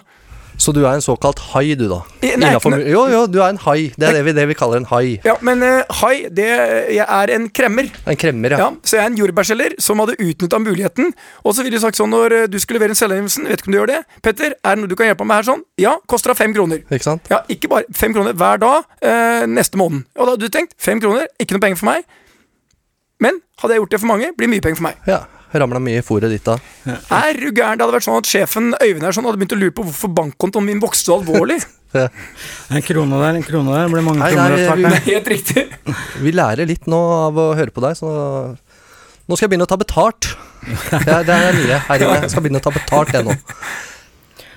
Så 0.58 0.72
du 0.76 0.82
er 0.86 0.94
en 0.96 1.04
såkalt 1.04 1.40
hai, 1.52 1.76
du, 1.76 1.86
da? 1.92 2.00
Innenfor- 2.24 2.78
jo, 2.88 3.02
jo, 3.12 3.22
du 3.28 3.40
er 3.42 3.50
en 3.50 3.60
hai. 3.66 3.92
Det 3.98 4.08
er 4.08 4.14
det 4.18 4.24
vi, 4.26 4.34
det 4.38 4.46
vi 4.50 4.56
kaller 4.58 4.78
en 4.82 4.88
hai. 4.90 5.20
Ja, 5.26 5.36
Men 5.46 5.62
uh, 5.64 5.82
hai, 6.02 6.28
det, 6.32 6.48
jeg 6.96 7.06
er 7.06 7.34
en 7.36 7.50
kremmer. 7.50 7.90
En 8.08 8.16
kremmer, 8.20 8.56
ja. 8.56 8.58
Ja, 8.64 8.70
så 8.84 8.98
jeg 8.98 9.04
er 9.04 9.12
en 9.12 9.18
jordbærselger 9.20 9.76
som 9.84 10.00
hadde 10.04 10.16
utnytta 10.20 10.60
muligheten. 10.64 11.14
Og 11.44 11.56
så 11.58 11.66
ville 11.66 11.78
du 11.78 11.84
sagt 11.84 12.00
sånn 12.00 12.14
når 12.14 12.38
eh, 12.40 12.48
du 12.52 12.58
skulle 12.62 12.80
levere 12.80 12.96
en 12.96 13.00
selvangivelsen, 13.02 13.50
vet 13.52 13.62
ikke 13.62 13.72
om 13.72 13.76
du 13.76 13.80
gjør 13.82 13.92
det. 13.94 14.02
Petter, 14.26 14.56
er 14.56 14.76
det 14.76 14.84
noe 14.84 14.92
du 14.92 14.96
kan 15.00 15.12
hjelpe 15.12 15.28
meg 15.28 15.34
med 15.34 15.42
her 15.44 15.50
sånn? 15.52 15.64
Ja, 15.82 15.96
koster 16.08 16.32
deg 16.34 16.40
fem 16.40 16.56
kroner. 16.56 16.84
Ikke 16.88 17.08
sant? 17.10 17.28
Ja, 17.32 17.42
ikke 17.52 17.72
bare 17.72 17.90
fem 17.94 18.16
kroner 18.16 18.36
hver 18.40 18.62
dag 18.64 18.86
uh, 19.04 19.46
neste 19.52 19.80
måned. 19.82 20.08
Og 20.16 20.24
da 20.26 20.34
hadde 20.38 20.48
du 20.48 20.54
tenkt 20.56 20.76
fem 20.82 21.04
kroner, 21.04 21.28
ikke 21.42 21.58
noe 21.58 21.66
penger 21.68 21.82
for 21.84 21.92
meg. 21.92 22.08
Men 23.24 23.38
hadde 23.62 23.76
jeg 23.76 23.84
gjort 23.84 23.94
det 23.96 24.00
for 24.04 24.12
mange, 24.12 24.32
blir 24.38 24.50
mye 24.52 24.64
penger 24.64 24.80
for 24.82 24.88
meg. 24.90 24.98
Ja, 25.08 25.22
Ramla 25.62 25.80
mye 25.84 26.02
i 26.02 26.06
fôret 26.06 26.32
ditt 26.34 26.46
da. 26.48 26.58
Er 26.86 27.38
du 27.38 27.48
gæren? 27.50 27.78
Det 27.80 27.86
hadde 27.86 27.96
vært 27.96 28.08
sånn 28.08 28.20
at 28.20 28.30
sjefen 28.30 28.74
Øyvind 28.78 29.06
her 29.08 29.16
sånn, 29.16 29.28
hadde 29.30 29.42
begynt 29.42 29.56
å 29.56 29.60
lure 29.62 29.76
på 29.76 29.86
hvorfor 29.88 30.12
bankkontoen 30.18 30.68
min 30.68 30.84
vokste 30.84 31.10
så 31.12 31.20
alvorlig. 31.20 31.62
En 31.96 32.84
krone 32.84 33.20
der, 33.22 33.38
en 33.40 33.46
krone 33.46 33.72
der. 33.72 33.86
Det 33.86 33.94
blir 33.94 34.04
mange 34.04 34.20
Nei, 34.20 34.34
kroner 34.34 34.52
å 34.52 34.58
etter 34.60 34.82
hvert. 34.84 35.06
Helt 35.08 35.30
riktig. 35.32 35.64
Vi 36.26 36.34
lærer 36.36 36.68
litt 36.68 36.90
nå 36.92 37.00
av 37.30 37.40
å 37.40 37.46
høre 37.56 37.72
på 37.72 37.84
deg, 37.86 37.96
så 37.96 38.10
nå 39.26 39.38
skal 39.38 39.46
jeg 39.46 39.54
begynne 39.54 39.68
å 39.68 39.72
ta 39.72 39.78
betalt. 39.80 40.28
Det 40.66 41.00
er, 41.00 41.24
det 41.24 41.36
er 41.36 41.56
nye 41.56 41.80
her 41.88 42.04
inne. 42.04 42.18
Jeg 42.26 42.34
skal 42.34 42.44
begynne 42.44 42.60
å 42.60 42.66
ta 42.66 42.74
betalt, 42.76 43.14
jeg 43.16 43.26
nå. 43.30 43.38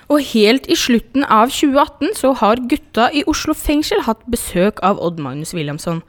Og 0.09 0.25
helt 0.31 0.65
i 0.65 0.77
slutten 0.77 1.25
av 1.29 1.51
2018 1.53 2.15
så 2.17 2.33
har 2.41 2.61
gutta 2.69 3.09
i 3.13 3.21
Oslo 3.29 3.53
fengsel 3.57 4.01
hatt 4.07 4.23
besøk 4.29 4.81
av 4.85 5.01
Odd 5.05 5.21
Magnus 5.21 5.53
Williamson. 5.53 6.01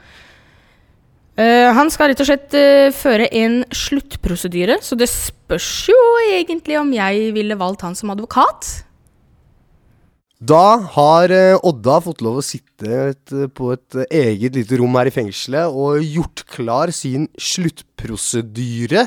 Eh, 1.41 1.71
han 1.73 1.89
skal 1.93 2.11
rett 2.11 2.21
og 2.21 2.29
slett 2.29 2.55
uh, 2.59 2.91
føre 2.93 3.31
en 3.39 3.63
sluttprosedyre, 3.73 4.81
så 4.85 4.99
det 4.99 5.09
spørs 5.09 5.89
jo 5.89 5.99
egentlig 6.35 6.77
om 6.81 6.91
jeg 6.93 7.31
ville 7.37 7.57
valgt 7.61 7.85
han 7.87 7.97
som 7.97 8.13
advokat. 8.13 8.69
Da 10.41 10.81
har 10.97 11.33
uh, 11.33 11.69
Odda 11.71 12.01
fått 12.05 12.21
lov 12.25 12.41
å 12.41 12.45
sitte 12.45 13.07
et, 13.13 13.35
på 13.57 13.71
et 13.73 14.03
eget 14.11 14.59
lite 14.59 14.81
rom 14.81 14.99
her 15.01 15.09
i 15.09 15.15
fengselet 15.15 15.73
og 15.73 16.05
gjort 16.05 16.45
klar 16.51 16.93
sin 16.93 17.29
sluttprosedyre. 17.41 19.07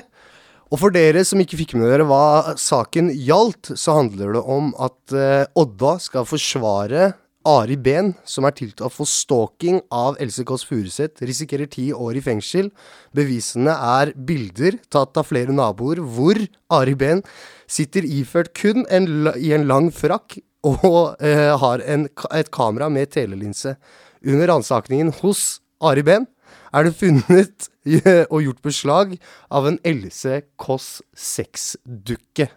Og 0.73 0.81
for 0.81 0.95
dere 0.95 1.21
som 1.27 1.41
ikke 1.43 1.59
fikk 1.59 1.75
med 1.77 1.85
dere 1.91 2.07
hva 2.09 2.55
saken 2.57 3.11
gjaldt, 3.13 3.75
så 3.77 3.99
handler 3.99 4.39
det 4.39 4.41
om 4.49 4.71
at 4.81 5.13
Odda 5.59 5.91
skal 6.01 6.25
forsvare 6.25 7.11
Ari 7.47 7.75
Behn, 7.75 8.13
som 8.23 8.45
er 8.47 8.55
tiltalt 8.55 8.95
for 8.95 9.09
stalking 9.09 9.81
av 9.91 10.15
Else 10.23 10.45
Kåss 10.47 10.63
Furuseth, 10.67 11.23
risikerer 11.27 11.67
ti 11.71 11.89
år 11.91 12.19
i 12.19 12.23
fengsel. 12.23 12.69
Bevisene 13.15 13.75
er 13.75 14.13
bilder 14.15 14.79
tatt 14.93 15.19
av 15.19 15.27
flere 15.27 15.55
naboer 15.55 15.99
hvor 15.99 16.39
Ari 16.73 16.95
Behn 16.99 17.23
sitter 17.67 18.07
iført 18.07 18.53
kun 18.55 18.87
en, 18.87 19.27
i 19.35 19.51
en 19.55 19.67
lang 19.67 19.91
frakk 19.91 20.39
og 20.63 21.19
eh, 21.19 21.51
har 21.59 21.83
en, 21.83 22.07
et 22.31 22.51
kamera 22.55 22.87
med 22.87 23.11
telelinse. 23.11 23.75
Under 24.23 24.53
ransakingen 24.53 25.11
hos 25.19 25.59
Ari 25.83 26.05
Behn 26.07 26.29
er 26.73 26.87
det 26.87 26.95
funnet 26.95 27.69
og 28.33 28.39
gjort 28.45 28.63
beslag 28.63 29.17
av 29.51 29.67
en 29.67 29.81
Else 29.83 30.45
Kåss 30.55 31.01
sexdukke. 31.11 32.47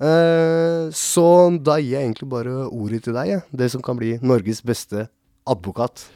Eh, 0.00 0.88
så 0.96 1.28
da 1.60 1.76
gir 1.80 1.96
jeg 1.96 2.08
egentlig 2.08 2.30
bare 2.32 2.66
ordet 2.70 3.04
til 3.04 3.16
deg, 3.16 3.36
ja. 3.36 3.40
det 3.52 3.70
som 3.74 3.84
kan 3.84 3.98
bli 3.98 4.16
Norges 4.22 4.62
beste 4.64 5.08
advokat. 5.48 6.06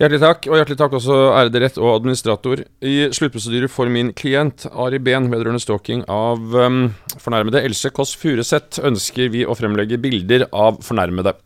Hjertelig 0.00 0.22
takk, 0.22 0.46
og 0.50 0.56
hjertelig 0.58 0.78
takk 0.80 0.94
også 0.98 1.16
ærede 1.36 1.60
rett 1.62 1.76
og 1.78 1.92
administrator. 1.92 2.64
I 2.82 2.94
sluttprosedyre 3.14 3.68
for 3.70 3.92
min 3.92 4.10
klient 4.18 4.64
Ari 4.72 4.98
Behn 4.98 5.28
vedrørende 5.30 5.62
stalking 5.62 6.02
av 6.10 6.40
um, 6.56 6.88
fornærmede 7.22 7.62
Else 7.62 7.92
Kåss 7.94 8.16
Furuseth 8.18 8.82
ønsker 8.82 9.30
vi 9.30 9.44
å 9.46 9.54
fremlegge 9.54 10.00
bilder 10.02 10.48
av 10.50 10.80
fornærmede. 10.82 11.36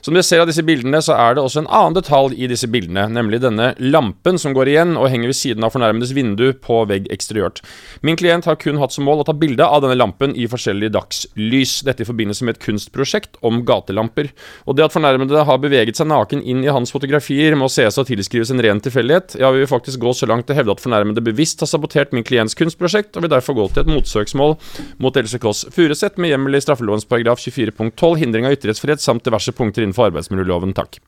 Som 0.00 0.16
dere 0.16 0.24
ser 0.24 0.42
av 0.42 0.48
disse 0.48 0.64
bildene, 0.64 1.00
så 1.04 1.16
er 1.16 1.36
det 1.36 1.42
også 1.44 1.62
en 1.62 1.70
annen 1.70 1.96
detalj 1.98 2.36
i 2.40 2.48
disse 2.50 2.68
bildene, 2.72 3.04
nemlig 3.12 3.42
denne 3.44 3.72
lampen 3.78 4.38
som 4.40 4.54
går 4.56 4.70
igjen 4.72 4.96
og 4.96 5.10
henger 5.12 5.30
ved 5.30 5.36
siden 5.36 5.66
av 5.66 5.74
fornærmedes 5.74 6.14
vindu 6.16 6.46
på 6.64 6.80
vegg 6.88 7.10
eksteriørt. 7.12 7.60
Min 8.06 8.16
klient 8.20 8.48
har 8.48 8.58
kun 8.60 8.80
hatt 8.80 8.94
som 8.94 9.04
mål 9.08 9.22
å 9.22 9.26
ta 9.28 9.34
bilde 9.36 9.66
av 9.66 9.84
denne 9.84 9.98
lampen 9.98 10.32
i 10.32 10.48
forskjellig 10.50 10.92
dagslys, 10.94 11.80
dette 11.84 12.04
i 12.04 12.08
forbindelse 12.08 12.46
med 12.48 12.56
et 12.56 12.64
kunstprosjekt 12.64 13.36
om 13.46 13.60
gatelamper. 13.68 14.30
Og 14.64 14.78
det 14.78 14.86
at 14.86 14.96
fornærmede 14.96 15.44
har 15.46 15.60
beveget 15.60 16.00
seg 16.00 16.08
naken 16.10 16.40
inn 16.40 16.64
i 16.64 16.72
hans 16.72 16.94
fotografier, 16.94 17.58
må 17.58 17.68
ses 17.72 18.00
å 18.00 18.06
tilskrives 18.08 18.54
en 18.54 18.64
ren 18.64 18.80
tilfeldighet. 18.80 19.36
Ja, 19.40 19.52
vi 19.52 19.64
vil 19.64 19.70
faktisk 19.70 20.00
gå 20.00 20.14
så 20.16 20.28
langt 20.30 20.48
til 20.48 20.56
å 20.56 20.60
hevde 20.60 20.76
at 20.76 20.84
fornærmede 20.84 21.24
bevisst 21.24 21.60
har 21.60 21.70
sabotert 21.70 22.16
min 22.16 22.24
klients 22.26 22.56
kunstprosjekt, 22.58 23.16
og 23.16 23.26
vil 23.26 23.34
derfor 23.34 23.58
gå 23.58 23.68
til 23.68 23.84
et 23.84 23.92
motsøksmål 23.92 24.56
mot 25.02 25.20
Else 25.20 25.40
Kåss 25.42 25.66
Furuseth 25.74 26.20
med 26.20 26.32
hjemmel 26.32 26.56
i 26.56 26.64
straffelovens 26.64 27.06
paragraf 27.08 27.42
24.12, 27.44 28.16
hindring 28.24 28.48
av 28.48 28.56
ytringsfrihet 28.56 29.04
samt 29.04 29.26
diverse 29.28 29.52
punkter 29.56 29.84
innenfor 29.90 30.10
arbeidsmiljøloven. 30.10 30.72
Takk. 30.78 31.00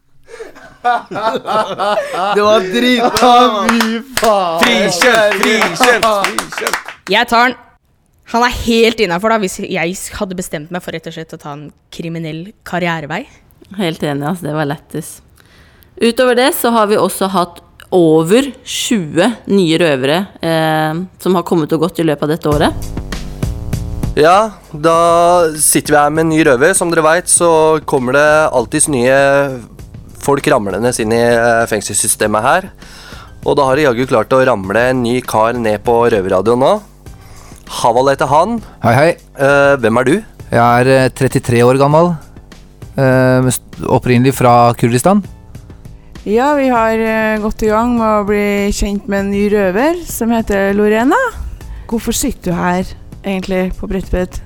Det 2.36 2.42
var 2.42 2.60
dritbra! 2.72 3.34
Fy 3.68 4.00
faen! 4.18 4.62
Frikjent, 4.62 5.42
frikjent. 5.42 6.80
Jeg 7.10 7.30
tar 7.30 7.52
den. 7.52 7.60
Han 8.32 8.46
er 8.46 8.54
helt 8.64 9.00
innafor, 9.02 9.34
da, 9.34 9.40
hvis 9.42 9.58
jeg 9.60 9.96
hadde 10.16 10.36
bestemt 10.38 10.70
meg 10.72 10.80
for 10.84 10.94
rett 10.94 11.08
og 11.10 11.14
slett 11.14 11.34
å 11.36 11.40
ta 11.40 11.52
en 11.52 11.66
kriminell 11.92 12.46
karrierevei. 12.64 13.26
Helt 13.76 14.02
enig, 14.06 14.24
altså. 14.30 14.46
Det 14.46 14.56
var 14.56 14.70
lættis. 14.70 15.10
Utover 16.00 16.38
det 16.38 16.48
så 16.56 16.72
har 16.72 16.88
vi 16.88 16.96
også 16.96 17.28
hatt 17.34 17.60
over 17.92 18.48
20 18.64 19.52
nye 19.52 19.78
røvere 19.82 20.18
eh, 20.40 21.04
som 21.20 21.36
har 21.36 21.44
kommet 21.44 21.74
og 21.76 21.84
gått 21.84 22.00
i 22.00 22.08
løpet 22.08 22.24
av 22.24 22.32
dette 22.32 22.52
året. 22.54 22.92
Ja, 24.12 24.52
da 24.76 25.48
sitter 25.56 25.94
vi 25.94 25.96
her 25.96 26.10
med 26.12 26.26
en 26.26 26.32
ny 26.34 26.42
røver. 26.44 26.74
Som 26.76 26.90
dere 26.92 27.04
veit, 27.06 27.30
så 27.32 27.80
kommer 27.88 28.12
det 28.18 28.28
alltids 28.52 28.90
nye 28.92 29.16
folk 30.22 30.46
ramlende 30.52 30.92
inn 31.00 31.14
i 31.16 31.20
eh, 31.22 31.64
fengselssystemet 31.70 32.44
her. 32.44 32.68
Og 33.48 33.56
da 33.56 33.64
har 33.66 33.80
de 33.80 33.86
jaggu 33.86 34.04
klart 34.10 34.34
å 34.36 34.42
ramle 34.44 34.84
en 34.90 35.00
ny 35.02 35.16
kar 35.24 35.56
ned 35.56 35.80
på 35.86 35.96
røverradioen 36.12 36.60
nå. 36.60 36.74
Haval 37.80 38.12
heter 38.12 38.28
han. 38.28 38.60
Hei, 38.84 38.94
hei. 38.98 39.08
Eh, 39.40 39.80
hvem 39.80 40.02
er 40.02 40.10
du? 40.10 40.14
Jeg 40.52 40.60
er 40.60 40.94
eh, 41.08 41.10
33 41.16 41.64
år 41.64 41.80
gammel. 41.80 42.12
Eh, 43.00 43.48
opprinnelig 43.88 44.36
fra 44.36 44.74
Kurdistan. 44.76 45.24
Ja, 46.28 46.52
vi 46.60 46.68
har 46.68 47.00
eh, 47.00 47.40
gått 47.40 47.64
i 47.64 47.72
gang 47.72 47.96
med 47.96 48.20
å 48.20 48.26
bli 48.28 48.46
kjent 48.76 49.08
med 49.08 49.24
en 49.24 49.32
ny 49.32 49.46
røver 49.56 50.04
som 50.04 50.36
heter 50.36 50.76
Lorena. 50.76 51.18
Hvorfor 51.88 52.12
sitter 52.12 52.52
du 52.52 52.60
her, 52.60 52.98
egentlig, 53.24 53.72
på 53.78 53.88
Bredtvet? 53.90 54.40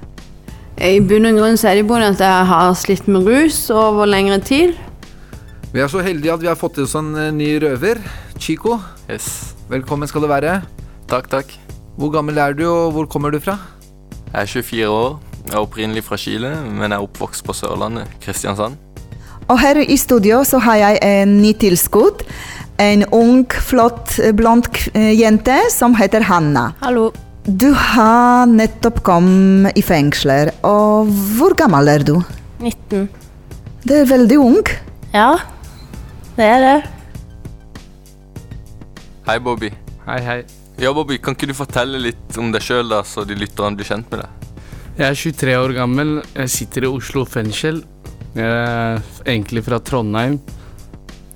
I 0.77 1.01
bunn 1.01 1.29
og 1.29 1.39
grunn 1.39 1.57
så 1.57 1.71
er 1.71 1.81
det 1.81 1.87
både 1.89 2.11
at 2.12 2.21
jeg 2.21 2.49
har 2.51 2.75
slitt 2.77 3.07
med 3.09 3.25
rus 3.25 3.59
over 3.73 4.09
lengre 4.09 4.39
tid. 4.45 4.75
Vi 5.73 5.81
er 5.81 5.89
så 5.93 6.03
heldige 6.05 6.33
at 6.33 6.43
vi 6.43 6.51
har 6.51 6.59
fått 6.59 6.77
til 6.77 6.85
oss 6.85 6.97
en 6.99 7.15
eh, 7.17 7.33
ny 7.33 7.57
røver. 7.62 8.01
Chico. 8.39 8.79
Velkommen 9.71 10.09
skal 10.09 10.25
du 10.25 10.29
være. 10.31 10.61
Takk, 11.09 11.31
takk. 11.33 11.55
Hvor 11.97 12.12
gammel 12.12 12.39
er 12.39 12.53
du, 12.57 12.67
og 12.69 12.93
hvor 12.93 13.09
kommer 13.09 13.33
du 13.33 13.41
fra? 13.41 13.57
Jeg 14.33 14.43
er 14.43 14.53
24 14.53 14.89
år. 14.89 15.19
Jeg 15.47 15.55
er 15.55 15.62
opprinnelig 15.62 16.05
fra 16.05 16.19
Chile, 16.21 16.53
men 16.67 16.91
jeg 16.91 16.99
er 16.99 17.05
oppvokst 17.07 17.45
på 17.47 17.55
Sørlandet, 17.57 18.11
Kristiansand. 18.21 18.77
Og 19.49 19.61
her 19.62 19.79
i 19.81 19.97
studio 19.97 20.43
så 20.45 20.59
har 20.59 20.81
jeg 20.81 20.99
en 21.07 21.37
ny 21.41 21.53
tilskudd. 21.57 22.27
En 22.83 23.07
ung, 23.15 23.47
flott, 23.49 24.19
blond 24.37 24.69
eh, 24.93 25.15
jente 25.17 25.57
som 25.73 25.97
heter 25.97 26.27
Hanna. 26.29 26.73
Hallo. 26.83 27.12
Du 27.47 27.69
har 27.79 28.49
nettopp 28.51 29.05
kommet 29.07 29.77
i 29.79 29.83
fengsler. 29.87 30.49
Og 30.67 31.07
hvor 31.37 31.55
gammel 31.55 31.87
er 31.93 32.03
du? 32.03 32.17
19. 32.59 33.05
Det 33.87 34.01
er 34.01 34.09
veldig 34.11 34.39
ung. 34.43 34.71
Ja, 35.15 35.37
det 36.35 36.49
er 36.57 36.65
det. 36.65 36.81
Hei, 39.29 39.39
Bobby. 39.39 39.71
Hei, 40.09 40.19
hei. 40.27 40.41
Ja, 40.83 40.91
Bobby, 40.93 41.21
Kan 41.23 41.39
ikke 41.39 41.47
du 41.47 41.55
fortelle 41.55 42.03
litt 42.03 42.35
om 42.39 42.51
deg 42.51 42.67
sjøl, 42.67 42.91
så 43.07 43.23
de 43.23 43.39
lytterne 43.39 43.79
blir 43.79 43.87
kjent 43.87 44.11
med 44.11 44.25
deg? 44.25 44.51
Jeg 44.99 45.07
er 45.07 45.23
23 45.23 45.57
år 45.63 45.77
gammel. 45.79 46.13
Jeg 46.35 46.51
sitter 46.51 46.89
i 46.89 46.91
Oslo 46.91 47.23
fengsel. 47.31 47.85
Jeg 48.35 48.43
er 48.43 48.99
egentlig 49.23 49.63
fra 49.69 49.79
Trondheim. 49.79 50.41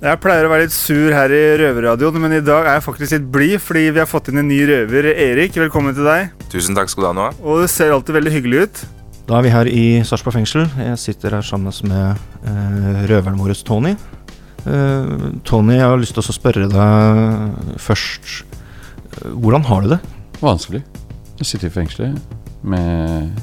Jeg 0.01 0.17
pleier 0.17 0.47
å 0.47 0.49
være 0.49 0.65
litt 0.65 0.73
sur 0.73 1.13
her 1.13 1.29
i 1.29 1.39
Røverradioen, 1.61 2.15
men 2.23 2.33
i 2.33 2.41
dag 2.41 2.65
er 2.65 2.79
jeg 2.79 2.83
faktisk 2.87 3.13
litt 3.13 3.25
blid 3.29 3.61
fordi 3.61 3.83
vi 3.93 4.01
har 4.01 4.07
fått 4.09 4.31
inn 4.31 4.41
en 4.41 4.47
ny 4.49 4.57
røver. 4.65 5.11
Erik, 5.13 5.59
velkommen 5.61 5.93
til 5.93 6.07
deg. 6.09 6.31
Tusen 6.49 6.73
takk 6.73 6.89
skal 6.89 7.03
du 7.03 7.07
ha, 7.11 7.11
Noah. 7.19 7.35
Og 7.45 7.61
du 7.61 7.67
ser 7.69 7.93
alltid 7.93 8.17
veldig 8.17 8.33
hyggelig 8.33 8.63
ut. 8.63 8.81
Da 9.29 9.37
er 9.37 9.45
vi 9.45 9.51
her 9.53 9.69
i 9.69 9.83
Sarpsborg 10.01 10.39
fengsel. 10.39 10.65
Jeg 10.81 10.97
sitter 11.03 11.37
her 11.37 11.45
sammen 11.45 11.69
med 11.91 12.17
eh, 12.49 13.05
røveren 13.13 13.37
vår 13.37 13.53
Tony. 13.61 13.93
Eh, 14.65 15.13
Tony, 15.45 15.77
jeg 15.77 15.85
har 15.85 16.01
lyst 16.01 16.17
til 16.17 16.25
å 16.25 16.37
spørre 16.39 16.65
deg 16.73 17.77
først 17.85 18.33
Hvordan 19.37 19.69
har 19.69 19.85
du 19.85 19.91
det? 19.93 20.01
Vanskelig. 20.41 20.81
Jeg 21.43 21.51
sitter 21.51 21.69
i 21.69 21.75
fengselet 21.77 22.37
med 22.65 23.37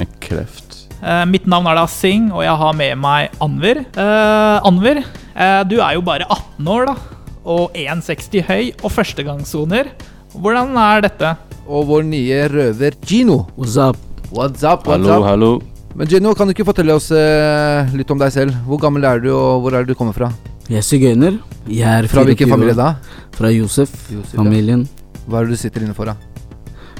med 0.00 0.20
kreft. 0.24 0.71
Eh, 1.02 1.24
mitt 1.26 1.48
navn 1.50 1.66
er 1.66 1.80
da 1.80 1.86
Singh, 1.90 2.30
og 2.30 2.44
jeg 2.46 2.54
har 2.60 2.76
med 2.78 2.98
meg 3.02 3.32
Anver. 3.42 3.80
Eh, 3.82 4.68
Anver, 4.68 5.00
uh, 5.34 5.62
du 5.66 5.80
er 5.80 5.96
jo 5.96 6.04
bare 6.06 6.28
18 6.30 6.68
år, 6.70 6.92
da. 6.92 6.94
Og 7.42 7.74
1,60 7.74 8.44
høy 8.46 8.68
og 8.84 8.92
førstegangssoner. 8.94 9.90
Hvordan 10.38 10.78
er 10.78 11.02
dette? 11.08 11.32
Og 11.66 11.88
vår 11.90 12.06
nye 12.06 12.44
røver 12.52 12.94
Gino. 13.02 13.48
What's 13.58 13.74
up? 13.82 13.98
What's 14.30 14.62
up, 14.62 14.86
what's 14.86 15.02
Hallo, 15.02 15.18
up? 15.18 15.26
hallo. 15.26 15.50
Men 15.98 16.08
Gino, 16.08 16.36
kan 16.38 16.46
du 16.46 16.54
ikke 16.54 16.68
fortelle 16.70 16.94
oss 16.94 17.10
litt 17.92 18.14
om 18.14 18.22
deg 18.22 18.32
selv? 18.32 18.54
Hvor 18.64 18.80
gammel 18.80 19.04
er 19.04 19.20
du, 19.20 19.28
og 19.34 19.66
hvor 19.66 19.74
er 19.76 19.84
du 19.84 19.92
kommer 19.98 20.14
fra? 20.16 20.30
Jeg 20.70 20.78
er 20.78 20.86
sigøyner. 20.86 21.36
Jeg 21.66 21.90
er 21.90 22.08
Fra 22.08 22.22
hvilken 22.24 22.48
familie 22.48 22.78
da? 22.78 22.94
Fra 23.34 23.50
Josef, 23.52 23.90
Josef, 24.08 24.32
ja. 24.32 24.38
familien. 24.38 24.86
Hva 25.26 25.42
er 25.42 25.50
det 25.50 25.58
du 25.58 25.64
sitter 25.66 25.84
inne 25.84 25.98
for, 25.98 26.08
da? 26.08 26.14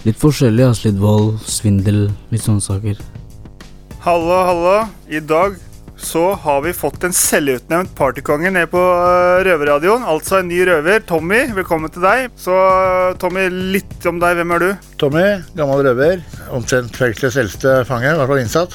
Litt 0.03 0.19
forskjellig, 0.19 0.67
altså 0.67 0.91
litt 0.91 1.01
vold, 1.01 1.37
svindel, 1.47 2.09
litt 2.35 2.43
sånne 2.43 2.61
saker. 2.67 2.99
Hallo, 4.03 4.35
hallo. 4.35 4.88
I 5.07 5.21
dag 5.21 5.55
så 5.97 6.33
har 6.35 6.62
vi 6.62 6.73
fått 6.75 7.05
en 7.07 7.12
selvutnevnt 7.15 7.93
partykonge 7.95 8.51
ned 8.51 8.67
på 8.73 8.81
eh, 8.83 9.43
Røverradioen. 9.47 10.03
Altså 10.03 10.41
en 10.41 10.49
ny 10.51 10.65
røver. 10.67 11.05
Tommy, 11.07 11.45
velkommen 11.55 11.93
til 11.95 12.03
deg. 12.03 12.33
Så 12.35 12.51
eh, 12.51 13.12
Tommy, 13.23 13.45
litt 13.77 14.09
om 14.11 14.19
deg. 14.19 14.41
Hvem 14.41 14.55
er 14.57 14.65
du? 14.65 14.88
Tommy, 14.99 15.23
gammel 15.55 15.85
røver. 15.87 16.25
Omtrent 16.51 16.99
fengselets 16.99 17.38
eldste 17.45 17.77
fange, 17.87 18.11
i 18.11 18.19
hvert 18.19 18.33
fall 18.33 18.43
innsatt. 18.43 18.75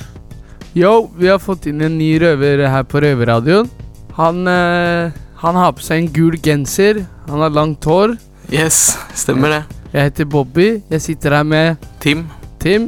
Yo, 0.80 0.94
vi 1.20 1.28
har 1.28 1.44
fått 1.44 1.68
inn 1.68 1.84
en 1.84 1.98
ny 2.00 2.14
røver 2.24 2.64
her 2.72 2.86
på 2.88 3.02
Røverradioen. 3.04 3.68
Han, 4.16 4.40
eh, 4.48 5.18
han 5.44 5.60
har 5.60 5.74
på 5.76 5.84
seg 5.90 6.06
en 6.06 6.14
gul 6.16 6.38
genser. 6.40 7.02
Han 7.28 7.44
har 7.44 7.52
langt 7.52 7.84
hår. 7.84 8.16
Yes, 8.48 8.96
stemmer 9.12 9.58
det. 9.58 9.82
Jeg 9.92 10.08
heter 10.08 10.32
Bobby. 10.38 10.70
Jeg 10.88 11.04
sitter 11.04 11.36
her 11.42 11.52
med 11.52 11.84
Tim. 12.00 12.30
Tim. 12.64 12.88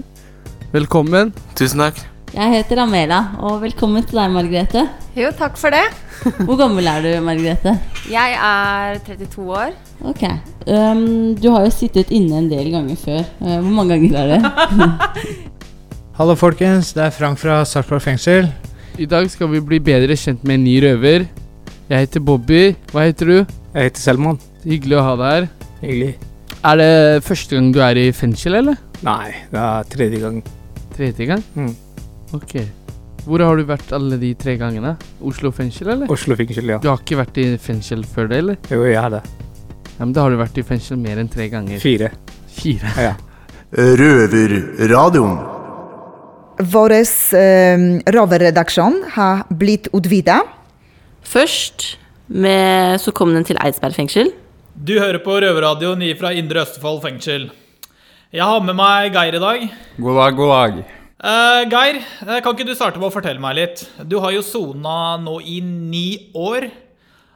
Velkommen. 0.71 1.35
Tusen 1.59 1.83
takk. 1.83 1.99
Jeg 2.29 2.51
heter 2.53 2.77
Amela, 2.83 3.19
og 3.41 3.55
velkommen 3.63 4.03
til 4.05 4.19
deg, 4.19 4.29
Margrethe. 4.29 4.83
Jo, 5.17 5.31
takk 5.35 5.55
for 5.57 5.73
det. 5.73 5.81
Hvor 6.45 6.59
gammel 6.59 6.85
er 6.87 7.01
du, 7.01 7.09
Margrethe? 7.25 7.73
Jeg 8.11 8.35
er 8.37 8.99
32 9.07 9.47
år. 9.49 9.73
Ok. 10.05 10.21
Um, 10.69 11.33
du 11.39 11.49
har 11.49 11.65
jo 11.65 11.71
sittet 11.73 12.13
inne 12.13 12.43
en 12.43 12.51
del 12.51 12.69
ganger 12.75 12.99
før. 13.01 13.23
Uh, 13.41 13.55
hvor 13.63 13.73
mange 13.79 13.97
ganger 13.97 14.19
er 14.21 14.29
det? 14.35 15.17
Hallo, 16.19 16.37
folkens. 16.37 16.93
Det 16.93 17.07
er 17.07 17.17
Frank 17.17 17.41
fra 17.41 17.63
Sarpsborg 17.65 18.05
fengsel. 18.05 18.51
I 19.01 19.09
dag 19.09 19.25
skal 19.33 19.49
vi 19.55 19.63
bli 19.65 19.81
bedre 19.81 20.17
kjent 20.19 20.45
med 20.45 20.59
en 20.59 20.65
ny 20.67 20.77
røver. 20.85 21.25
Jeg 21.89 22.05
heter 22.05 22.23
Bobby. 22.29 22.63
Hva 22.93 23.09
heter 23.09 23.33
du? 23.33 23.37
Jeg 23.73 23.89
heter 23.89 24.05
Selman. 24.05 24.37
Hyggelig 24.67 25.01
å 25.01 25.05
ha 25.09 25.17
deg 25.17 25.35
her. 25.35 25.51
Hyggelig. 25.81 26.13
Er 26.61 26.81
det 26.83 26.93
første 27.25 27.57
gang 27.57 27.73
du 27.73 27.81
er 27.81 27.97
i 28.05 28.09
fengsel, 28.13 28.61
eller? 28.61 28.77
Nei, 29.01 29.33
det 29.49 29.65
er 29.65 29.93
tredje 29.97 30.25
gang. 30.27 30.41
Tredje 30.93 31.31
gang? 31.33 31.45
Mm. 31.57 31.71
Ok. 32.35 32.55
Hvor 33.25 33.41
har 33.43 33.59
du 33.59 33.65
vært 33.67 33.91
alle 33.95 34.17
de 34.21 34.31
tre 34.39 34.55
gangene? 34.59 34.95
Oslo 35.25 35.51
fengsel, 35.53 35.91
eller? 35.95 36.11
Oslo 36.13 36.37
fengsel, 36.39 36.71
ja. 36.75 36.79
Du 36.81 36.89
har 36.91 37.01
ikke 37.01 37.19
vært 37.19 37.39
i 37.41 37.45
fengsel 37.61 38.03
før 38.07 38.29
det, 38.31 38.41
eller? 38.43 38.59
Jo, 38.71 38.83
jeg 38.87 38.99
har 39.01 39.13
det. 39.17 39.23
Ja, 39.97 40.05
men 40.05 40.13
da 40.15 40.23
har 40.23 40.33
du 40.33 40.39
vært 40.39 40.57
i 40.61 40.65
fengsel 40.65 40.99
mer 41.01 41.19
enn 41.21 41.29
tre 41.31 41.49
ganger. 41.51 41.81
Fire. 41.83 42.11
Fire? 42.55 42.93
Ja. 43.03 43.15
Røverradioen. 43.75 45.39
Vår 46.69 46.95
eh, 46.97 47.83
røverredaksjon 48.15 49.01
har 49.15 49.45
blitt 49.61 49.89
utvida. 49.95 50.41
Først 51.23 51.93
med, 52.27 52.99
så 53.03 53.13
kom 53.15 53.33
den 53.35 53.47
til 53.47 53.59
Eidsberg 53.63 53.95
fengsel. 53.95 54.31
Du 54.75 54.95
hører 54.99 55.19
på 55.23 55.37
Røverradioen 55.43 56.03
fra 56.19 56.31
Indre 56.35 56.63
Østfold 56.63 57.03
fengsel. 57.03 57.49
Jeg 58.31 58.45
har 58.45 58.63
med 58.63 58.77
meg 58.77 59.11
Geir 59.15 59.35
i 59.39 59.43
dag. 59.43 59.67
God 59.97 60.23
dag, 60.23 60.39
god 60.39 60.55
dag. 60.55 60.98
Eh, 61.19 61.65
Geir, 61.67 61.97
eh, 61.99 62.39
kan 62.39 62.55
ikke 62.55 62.67
du 62.67 62.75
starte 62.77 62.99
med 62.99 63.09
å 63.09 63.11
fortelle 63.11 63.41
meg 63.43 63.57
litt? 63.57 63.81
Du 64.07 64.21
har 64.23 64.31
jo 64.31 64.43
sona 64.45 65.17
nå 65.19 65.41
i 65.43 65.59
ni 65.59 66.31
år. 66.31 66.69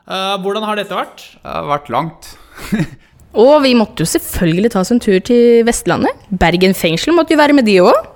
Uh, 0.04 0.36
hvordan 0.44 0.64
har 0.68 0.76
dette 0.76 0.96
vært? 0.96 1.22
Det 1.40 1.48
har 1.48 1.68
vært 1.68 1.90
langt. 1.92 2.30
Og 3.44 3.62
vi 3.64 3.74
måtte 3.76 4.04
jo 4.04 4.08
selvfølgelig 4.08 4.72
ta 4.74 4.82
oss 4.84 4.92
en 4.92 5.00
tur 5.04 5.20
til 5.24 5.64
Vestlandet. 5.68 6.26
Bergen 6.28 6.76
fengsel 6.76 7.16
måtte 7.16 7.36
jo 7.36 7.40
være 7.40 7.56
med 7.56 7.68
de 7.68 7.78
òg. 7.84 8.10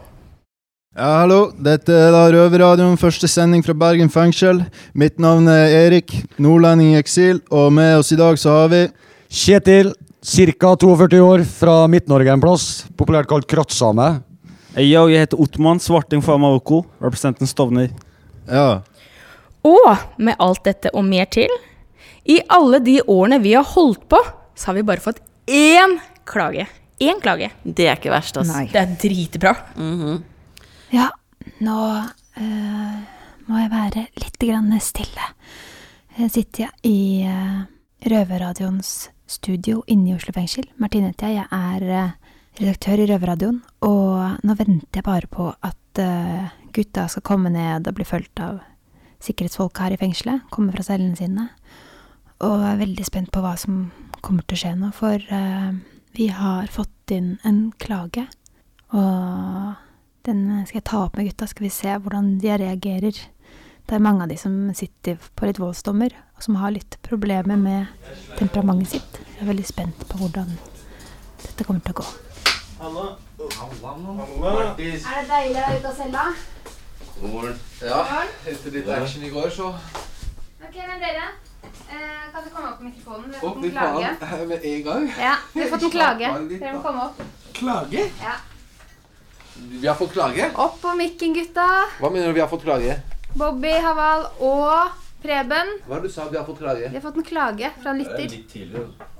Ja, 0.97 1.23
hallo. 1.23 1.39
Dette 1.63 1.95
er 1.95 2.11
da 2.15 2.25
Røverradioen, 2.31 2.99
første 2.99 3.27
sending 3.31 3.63
fra 3.63 3.75
Bergen 3.75 4.11
fengsel. 4.11 4.63
Mitt 4.97 5.19
navn 5.19 5.47
er 5.51 5.71
Erik, 5.85 6.15
nordlending 6.41 6.95
i 6.95 6.99
eksil, 6.99 7.43
og 7.51 7.71
med 7.75 7.99
oss 7.99 8.11
i 8.15 8.19
dag 8.19 8.39
så 8.39 8.61
har 8.61 8.71
vi 8.71 8.85
Kjetil, 9.27 9.91
ca. 10.23 10.75
42 10.79 11.23
år, 11.23 11.43
fra 11.47 11.81
Midt-Norge 11.91 12.33
en 12.35 12.43
plass. 12.43 12.67
Populært 12.99 13.29
kalt 13.31 13.47
krattsame. 13.51 14.26
Yo, 14.77 15.07
jeg 15.09 15.23
heter 15.23 15.39
Otman, 15.41 15.79
svarting 15.81 16.21
fra 16.21 16.35
Marokko. 16.37 16.83
Representanten 17.01 17.49
Stovner. 17.49 17.87
Ja. 18.45 18.83
Og 19.65 20.19
med 20.21 20.37
alt 20.37 20.61
dette 20.67 20.91
og 20.93 21.01
mer 21.07 21.25
til, 21.33 21.49
i 22.29 22.35
alle 22.53 22.77
de 22.85 22.99
årene 23.09 23.39
vi 23.41 23.55
har 23.57 23.65
holdt 23.65 24.03
på, 24.11 24.19
så 24.53 24.69
har 24.69 24.77
vi 24.77 24.83
bare 24.85 25.01
fått 25.01 25.23
én 25.49 25.97
klage. 26.29 26.67
Én 27.01 27.17
klage. 27.23 27.49
Det 27.63 27.87
er 27.87 27.97
ikke 27.97 28.13
verst, 28.13 28.37
altså. 28.37 28.67
Det 28.69 28.83
er 28.83 28.93
dritbra. 29.01 29.55
Ja, 30.93 31.09
nå 31.65 31.79
øh, 32.37 33.01
må 33.49 33.63
jeg 33.63 33.73
være 33.73 34.05
litt 34.21 34.39
grann 34.45 34.77
stille. 34.77 35.31
Jeg 36.19 36.35
sitter 36.37 36.69
i 36.85 37.25
øh, 37.25 37.59
Røverradioens 38.13 39.09
studio 39.25 39.81
inne 39.89 40.13
i 40.13 40.15
Oslo 40.19 40.37
fengsel. 40.37 40.69
Martine 40.77 41.15
heter 41.15 41.33
jeg. 41.33 41.47
Jeg 41.49 41.81
er 41.81 41.97
eh, 41.97 42.15
redaktør 42.57 43.01
i 43.01 43.07
Røverradioen. 43.09 43.59
Og 43.85 44.41
nå 44.45 44.55
venter 44.57 44.99
jeg 44.99 45.05
bare 45.07 45.29
på 45.31 45.49
at 45.51 46.01
uh, 46.01 46.49
gutta 46.75 47.07
skal 47.11 47.25
komme 47.25 47.51
ned 47.53 47.87
og 47.89 47.97
bli 47.97 48.07
fulgt 48.07 48.41
av 48.43 48.59
sikkerhetsfolk 49.23 49.81
her 49.81 49.95
i 49.95 49.99
fengselet. 50.01 50.45
Komme 50.53 50.73
fra 50.75 50.85
cellene 50.85 51.17
sine. 51.17 51.49
Og 52.45 52.65
er 52.65 52.81
veldig 52.81 53.05
spent 53.07 53.31
på 53.33 53.41
hva 53.41 53.55
som 53.57 53.87
kommer 54.25 54.45
til 54.45 54.57
å 54.57 54.61
skje 54.61 54.73
nå, 54.77 54.91
for 54.95 55.21
uh, 55.31 55.71
vi 56.17 56.29
har 56.33 56.69
fått 56.73 57.13
inn 57.15 57.35
en 57.47 57.67
klage. 57.81 58.27
Og 58.95 59.73
den 60.27 60.43
skal 60.67 60.81
jeg 60.81 60.87
ta 60.89 61.01
opp 61.05 61.17
med 61.17 61.29
gutta, 61.29 61.47
skal 61.49 61.67
vi 61.67 61.73
se 61.73 61.97
hvordan 61.97 62.37
de 62.43 62.53
reagerer. 62.59 63.19
Det 63.87 63.95
er 63.95 64.03
mange 64.03 64.25
av 64.25 64.31
de 64.31 64.35
som 64.39 64.55
sitter 64.75 65.15
på 65.39 65.47
litt 65.47 65.61
voldsdommer, 65.63 66.11
og 66.35 66.43
som 66.43 66.59
har 66.59 66.75
litt 66.75 66.99
problemer 67.07 67.55
med 67.55 67.87
temperamentet 68.35 68.97
sitt. 68.97 69.19
Jeg 69.37 69.45
er 69.45 69.53
veldig 69.53 69.67
spent 69.69 70.07
på 70.09 70.19
hvordan 70.19 70.51
dette 71.45 71.63
kommer 71.63 71.85
til 71.85 71.95
å 71.95 72.01
gå. 72.01 72.26
Er 72.77 72.89
det 75.17 75.29
deilig 75.29 75.57
å 75.57 75.61
være 75.63 75.77
ute 75.79 75.89
og 75.89 75.95
selge? 75.97 76.25
God 77.17 77.31
morgen. 77.33 77.55
Ja, 77.81 78.01
etter 78.51 78.75
litt 78.75 78.89
action 78.93 79.23
i 79.25 79.31
går, 79.33 79.49
så 79.49 79.71
Ok, 79.71 80.75
men 80.75 80.99
dere. 81.01 81.23
Eh, 81.87 82.27
kan 82.33 82.43
du 82.43 82.49
komme 82.53 82.69
opp 82.69 82.77
på 82.77 82.85
mikrofonen? 82.85 83.31
Vi 83.31 83.35
har 83.39 83.41
fått 83.41 83.63
en 83.63 83.71
klage. 83.71 84.45
Med 84.51 84.59
en 84.71 84.83
gang? 84.85 85.09
Ja, 85.17 85.33
vi 85.55 85.63
har 85.63 85.69
fått 85.73 85.87
en 85.87 85.95
klage. 85.95 86.29
Dere 86.53 86.75
må 86.75 86.83
komme 86.85 87.01
opp. 87.07 87.17
Klage? 87.57 88.05
Ja. 88.21 88.35
Vi 89.57 89.87
har 89.87 89.97
fått 89.97 90.13
klage? 90.13 90.51
Opp 90.53 90.77
på 90.81 90.93
mikken, 91.01 91.33
gutta. 91.33 91.67
Hva 91.97 92.13
mener 92.13 92.29
du 92.29 92.37
vi 92.37 92.45
har 92.45 92.51
fått 92.51 92.65
klage? 92.67 92.99
Bobby, 93.33 93.73
Haval 93.73 94.29
og 94.37 94.93
Preben. 95.23 95.67
Hva 95.87 95.97
er 95.97 96.01
det 96.05 96.11
du 96.11 96.13
sa 96.13 96.29
vi 96.29 96.37
har 96.37 96.45
fått 96.45 96.61
klage? 96.61 96.91
Vi 96.91 96.99
har 96.99 97.05
fått 97.09 97.17
en 97.23 97.29
klage 97.33 97.73
fra 97.81 97.89
en 97.95 98.03
lytter. 98.03 98.27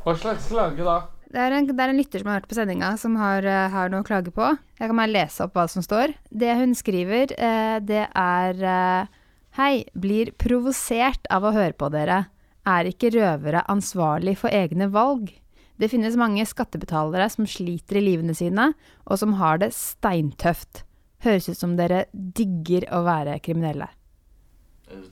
Hva 0.06 0.13
slags 0.22 0.46
klage, 0.54 0.86
da? 0.86 1.02
Det 1.38 1.43
er, 1.45 1.54
en, 1.54 1.67
det 1.69 1.78
er 1.78 1.91
en 1.91 2.00
lytter 2.00 2.21
som 2.23 2.32
har 2.32 2.39
hørt 2.39 2.47
på 2.50 2.56
sendinga, 2.58 2.88
som 2.97 3.15
har, 3.21 3.45
eh, 3.45 3.67
har 3.69 3.91
noe 3.93 4.02
å 4.02 4.06
klage 4.08 4.32
på. 4.34 4.45
Jeg 4.80 4.89
kan 4.89 4.97
bare 4.97 5.12
lese 5.12 5.43
opp 5.45 5.54
hva 5.54 5.67
som 5.69 5.84
står. 5.86 6.15
Det 6.34 6.56
hun 6.58 6.71
skriver, 6.73 7.30
eh, 7.38 7.78
det 7.86 8.08
er 8.10 8.63
eh, 8.65 9.12
Hei, 9.58 9.86
blir 9.93 10.32
provosert 10.38 11.30
av 11.34 11.45
å 11.45 11.52
høre 11.54 11.78
på 11.78 11.91
dere. 11.93 12.23
Er 12.65 12.89
ikke 12.89 13.12
røvere 13.13 13.62
ansvarlig 13.69 14.34
for 14.38 14.50
egne 14.50 14.89
valg? 14.93 15.30
Det 15.78 15.89
finnes 15.89 16.17
mange 16.17 16.41
skattebetalere 16.45 17.30
som 17.30 17.45
sliter 17.45 17.97
i 17.97 18.04
livene 18.06 18.34
sine, 18.38 18.71
og 19.06 19.21
som 19.21 19.38
har 19.38 19.62
det 19.62 19.71
steintøft. 19.78 20.84
Høres 21.21 21.50
ut 21.50 21.58
som 21.58 21.76
dere 21.78 22.06
digger 22.13 22.89
å 22.89 23.04
være 23.06 23.38
kriminelle. 23.45 23.89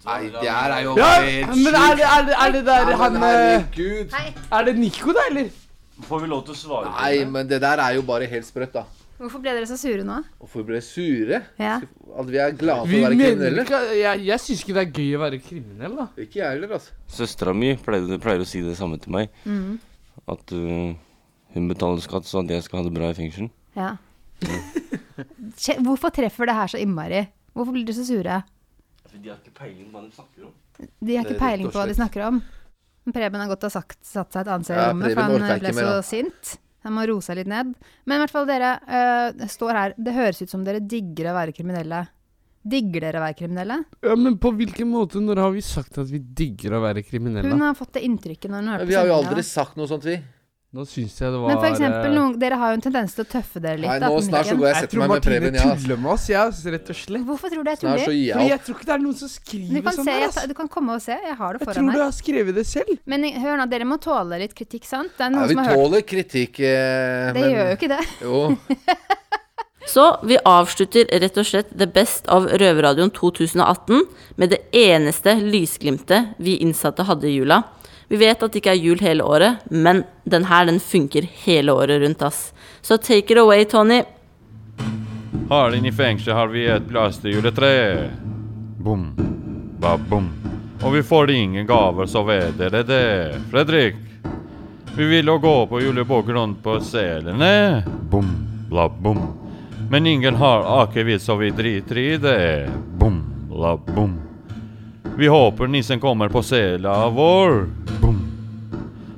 Nei, 0.05 0.23
det 0.31 0.49
her 0.49 0.73
er 0.73 0.81
jo 0.85 0.97
Ja, 0.97 1.05
bare 1.05 1.29
helt 1.29 1.61
men 1.61 1.75
er 1.75 1.95
det, 1.99 2.09
er 2.09 2.25
det, 2.25 2.35
er 2.39 2.51
det 2.55 2.65
der 2.65 2.89
Ja, 2.89 2.97
han 3.01 3.13
men 3.13 3.23
herregud. 3.23 4.13
Er 4.49 4.65
det 4.69 4.75
Nico, 4.79 5.13
da, 5.13 5.29
eller? 5.29 5.53
Får 6.03 6.21
vi 6.25 6.27
lov 6.27 6.43
til 6.43 6.51
å 6.51 6.59
svare 6.59 6.91
Nei, 6.91 7.23
men 7.31 7.47
det 7.47 7.61
der 7.63 7.79
er 7.79 7.95
jo 7.95 8.03
bare 8.07 8.27
helt 8.27 8.47
sprøtt, 8.47 8.73
da. 8.75 8.83
Hvorfor 9.15 9.39
ble 9.39 9.53
dere 9.55 9.67
så 9.69 9.77
sure 9.79 10.03
nå? 10.03 10.17
Hvorfor 10.41 10.65
ble 10.67 10.75
dere 10.75 10.83
sure? 10.83 11.37
Ja. 11.55 11.77
At 12.19 12.27
vi 12.27 12.39
er 12.43 12.55
glade 12.59 12.83
for 12.83 12.91
Vi 12.91 12.99
å 12.99 13.05
være 13.05 13.19
kriminelle? 13.21 13.63
ikke 13.63 13.79
Jeg, 13.95 14.23
jeg 14.27 14.43
syns 14.43 14.63
ikke 14.65 14.75
det 14.75 14.81
er 14.81 14.89
gøy 14.91 15.15
å 15.15 15.21
være 15.21 15.39
kriminell, 15.45 15.95
da. 16.01 16.07
Ikke 16.19 16.41
jeg 16.41 16.49
heller, 16.49 16.73
altså. 16.75 16.97
Søstera 17.15 17.53
mi 17.55 17.69
pleier, 17.79 18.19
pleier 18.25 18.43
å 18.43 18.49
si 18.49 18.63
det 18.65 18.75
samme 18.75 18.99
til 18.99 19.15
meg. 19.15 19.31
Mm. 19.47 19.77
At 20.35 20.51
uh, 20.51 20.91
hun 21.55 21.71
betaler 21.71 22.03
skatt, 22.03 22.27
så 22.27 22.43
at 22.43 22.51
jeg 22.51 22.65
skal 22.67 22.81
ha 22.81 22.89
det 22.89 22.93
bra 22.97 23.13
i 23.13 23.15
fengsel. 23.15 23.47
Ja. 23.77 23.93
Hvorfor 25.87 26.11
treffer 26.11 26.51
det 26.51 26.57
her 26.59 26.75
så 26.75 26.83
innmari? 26.83 27.23
Hvorfor 27.55 27.71
blir 27.71 27.87
dere 27.87 27.95
så 27.95 28.03
sure? 28.09 28.41
For 29.07 29.15
de 29.15 29.31
har 29.31 29.39
ikke 29.39 29.55
peiling 29.61 29.87
på 29.87 29.95
hva 29.95 30.03
de 30.03 30.11
snakker 30.17 30.49
om. 30.49 30.53
De 30.99 31.15
har 31.15 31.23
ikke 31.23 31.39
peiling 31.39 31.71
på 31.71 31.79
hva 31.79 31.87
de 31.87 31.95
snakker 31.95 32.27
om. 32.27 32.43
Preben 33.13 33.41
har 33.41 33.49
gått 33.51 33.65
og 33.67 33.73
sagt, 33.73 33.99
satt 34.05 34.33
seg 34.33 34.45
et 34.45 34.51
annet 34.53 34.67
sted 34.67 34.79
i 34.79 34.85
rommet, 34.89 35.13
for 35.13 35.21
han 35.21 35.59
ble 35.61 35.73
så 35.73 35.81
med, 35.81 36.05
sint. 36.07 36.55
Han 36.85 36.93
må 36.97 37.05
roe 37.09 37.21
seg 37.25 37.39
litt 37.39 37.49
ned. 37.49 37.73
Men 38.05 38.17
i 38.17 38.23
hvert 38.23 38.33
fall 38.33 38.47
dere 38.49 38.75
uh, 38.85 39.45
står 39.49 39.77
her 39.79 39.95
Det 39.97 40.13
høres 40.13 40.41
ut 40.43 40.51
som 40.51 40.65
dere 40.65 40.81
digger 40.81 41.31
å 41.31 41.37
være 41.37 41.53
kriminelle. 41.57 42.03
Digger 42.65 43.03
dere 43.05 43.21
å 43.21 43.25
være 43.25 43.37
kriminelle? 43.37 43.77
Ja, 44.05 44.15
Men 44.17 44.39
på 44.41 44.51
hvilken 44.57 44.89
måte? 44.89 45.21
Når 45.21 45.41
har 45.43 45.51
vi 45.53 45.61
sagt 45.65 45.99
at 46.01 46.09
vi 46.09 46.21
digger 46.21 46.77
å 46.77 46.81
være 46.85 47.03
kriminelle? 47.05 47.49
Hun 47.49 47.61
har 47.61 47.77
fått 47.77 47.93
det 47.97 48.05
inntrykket 48.07 48.49
når 48.49 48.63
hun 48.63 48.71
har 48.71 48.79
hørte 48.79 48.89
Vi 48.89 48.97
har 48.97 49.09
jo 49.09 49.17
aldri 49.19 49.45
sagt 49.45 49.77
noe 49.77 49.89
sånt, 49.89 50.05
vi. 50.07 50.17
Nå 50.75 50.83
syns 50.83 51.13
jeg 51.21 51.31
det 51.31 51.37
var 51.39 51.53
Men 51.53 51.59
for 51.61 51.69
eksempel, 51.69 52.09
eh, 52.09 52.13
noen, 52.17 52.33
dere 52.39 52.55
har 52.59 52.73
jo 52.73 52.77
en 52.81 52.81
tendens 52.83 53.13
til 53.15 53.23
å 53.23 53.27
tøffe 53.31 53.61
dere 53.63 53.79
litt. 53.79 53.87
Nei, 53.87 53.99
nå 54.03 54.09
på 54.11 54.23
snart 54.25 54.49
så 54.49 54.55
går 54.59 54.67
jeg 54.67 54.75
og 54.75 54.81
setter 54.83 54.99
meg 54.99 55.11
med 55.13 55.23
Preben, 55.23 55.55
ja. 55.55 55.67
Martine 55.69 55.85
tuller 55.85 56.01
med 56.03 56.11
oss, 56.11 56.25
jeg, 56.27 56.73
rett 56.75 56.91
og 56.91 56.97
slett. 56.99 57.23
Hvorfor 57.29 57.53
tror 57.53 57.63
du 57.63 57.69
jeg 57.71 57.79
tuller? 57.79 58.01
Fordi 58.03 58.49
jeg 58.49 58.61
tror 58.65 58.75
ikke 58.75 58.89
det 58.89 58.95
er 58.97 59.03
noen 59.05 59.17
som 59.21 59.31
skriver 59.31 59.85
sånn 59.95 60.09
se, 60.09 60.15
her, 60.17 60.25
jeg, 60.25 60.49
du 60.51 60.55
kan 60.57 60.71
komme 60.73 60.97
og 60.97 61.05
se. 61.05 61.15
Jeg 61.15 61.37
har 61.39 61.55
det 61.55 61.63
Jeg 61.63 61.69
tror 61.69 61.79
tror 61.79 61.95
du 61.95 62.03
har 62.03 62.15
skrevet 62.17 62.59
det 62.59 62.65
selv. 62.67 62.91
Men 63.07 63.27
hør 63.45 63.61
nå, 63.61 63.69
dere 63.71 63.87
må 63.87 63.99
tåle 64.03 64.41
litt 64.43 64.57
kritikk, 64.57 64.83
sant? 64.89 65.15
Det 65.15 65.29
er 65.29 65.37
Ja, 65.39 65.45
vi 65.47 65.55
som 65.55 65.63
har 65.63 65.71
hørt 65.71 65.79
tåler 65.79 66.03
kritikk, 66.11 66.59
eh, 66.59 67.31
Det 67.31 67.39
men 67.39 67.55
gjør 67.55 67.71
jo 67.71 67.79
ikke 67.79 67.91
det. 67.95 68.03
Jo. 68.27 68.43
Så 69.95 70.03
vi 70.27 70.35
avslutter 70.43 71.07
rett 71.21 71.37
og 71.37 71.45
slett 71.47 71.71
The 71.77 71.87
Best 71.87 72.27
av 72.27 72.49
Røverradioen 72.49 73.13
2018 73.15 74.03
med 74.41 74.51
det 74.51 74.63
eneste 74.75 75.37
lysglimtet 75.39 76.35
vi 76.41 76.57
innsatte 76.65 77.05
hadde 77.05 77.29
i 77.29 77.35
jula. 77.37 77.61
Vi 78.07 78.19
vet 78.21 78.43
at 78.43 78.51
det 78.51 78.61
ikke 78.61 78.75
er 78.75 78.81
jul 78.81 79.01
hele 79.01 79.25
året, 79.25 79.65
men 79.69 80.03
den 80.23 80.45
her 80.45 80.65
den 80.69 80.79
funker 80.79 81.25
hele 81.45 81.73
året 81.73 82.01
rundt, 82.01 82.21
ass. 82.21 82.53
Så 82.81 82.97
take 82.97 83.33
it 83.33 83.41
away, 83.41 83.65
Tony. 83.65 84.03
Her 85.49 85.75
inne 85.75 85.89
i 85.89 85.93
fengselet 85.93 86.37
har 86.37 86.47
vi 86.53 86.65
et 86.69 86.87
plasterjuletre. 86.89 87.71
Bom, 88.85 89.07
ba 89.81 89.97
bom. 89.97 90.29
Og 90.83 90.93
vi 90.93 91.03
får 91.03 91.31
ingen 91.31 91.65
gaver, 91.65 92.05
så 92.05 92.23
vet 92.23 92.57
dere 92.57 92.83
det. 92.85 93.41
Fredrik, 93.51 93.95
vi 94.97 95.05
vil 95.09 95.27
jo 95.27 95.37
gå 95.41 95.55
på 95.67 95.81
julebord 95.81 96.29
rundt 96.29 96.61
på 96.63 96.79
selene. 96.79 97.83
Bom, 98.09 98.29
bla 98.69 98.89
bom. 98.89 99.21
Men 99.89 100.07
ingen 100.07 100.35
har 100.35 100.83
akevitt, 100.83 101.21
så 101.21 101.35
vi 101.35 101.49
driter 101.49 101.97
i 101.97 102.17
det. 102.17 102.69
Bom, 102.97 103.21
bla 103.49 103.77
bom. 103.77 104.15
Vi 105.17 105.27
håper 105.27 105.67
nissen 105.67 105.99
kommer 105.99 106.29
på 106.29 106.43
sela 106.43 107.09
vår. 107.09 107.69
Boom. 108.01 108.19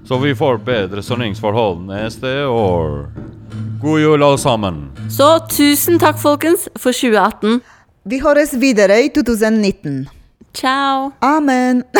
Så 0.07 0.17
vi 0.17 0.35
får 0.35 0.57
bedre 0.57 1.03
soningsforhold 1.03 1.81
neste 1.87 2.45
år. 2.45 3.09
God 3.81 3.99
jul, 3.99 4.23
alle 4.23 4.37
sammen. 4.37 4.77
Så 5.09 5.39
tusen 5.49 5.97
takk, 5.99 6.19
folkens, 6.21 6.67
for 6.79 6.93
2018. 6.93 7.59
Vi 8.03 8.19
høres 8.21 8.53
videre 8.53 8.99
i 9.03 9.09
2019. 9.09 10.05
Ciao. 10.53 11.11
Amen. 11.19 11.83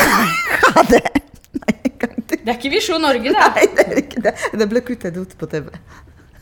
Det 2.47 2.53
er 2.53 2.59
ikke 2.61 2.69
Visjon 2.71 3.01
Norge, 3.03 3.33
det. 3.33 3.47
Nei, 3.55 3.63
det 3.75 3.83
er 3.83 3.97
ikke 3.99 4.21
det. 4.23 4.31
Det 4.61 4.67
ble 4.71 4.81
kuttet 4.87 5.17
ut 5.19 5.33
på 5.35 5.49
TV. 5.51 5.65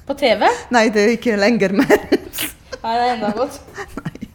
På 0.05 0.13
TV? 0.13 0.43
Nei, 0.75 0.83
det 0.93 1.01
er 1.01 1.13
ikke 1.15 1.37
lenger 1.39 1.73
mer. 1.79 1.95
Nei, 2.03 2.91
det 2.91 3.07
er 3.07 3.13
enda 3.15 3.31
godt. 3.33 3.57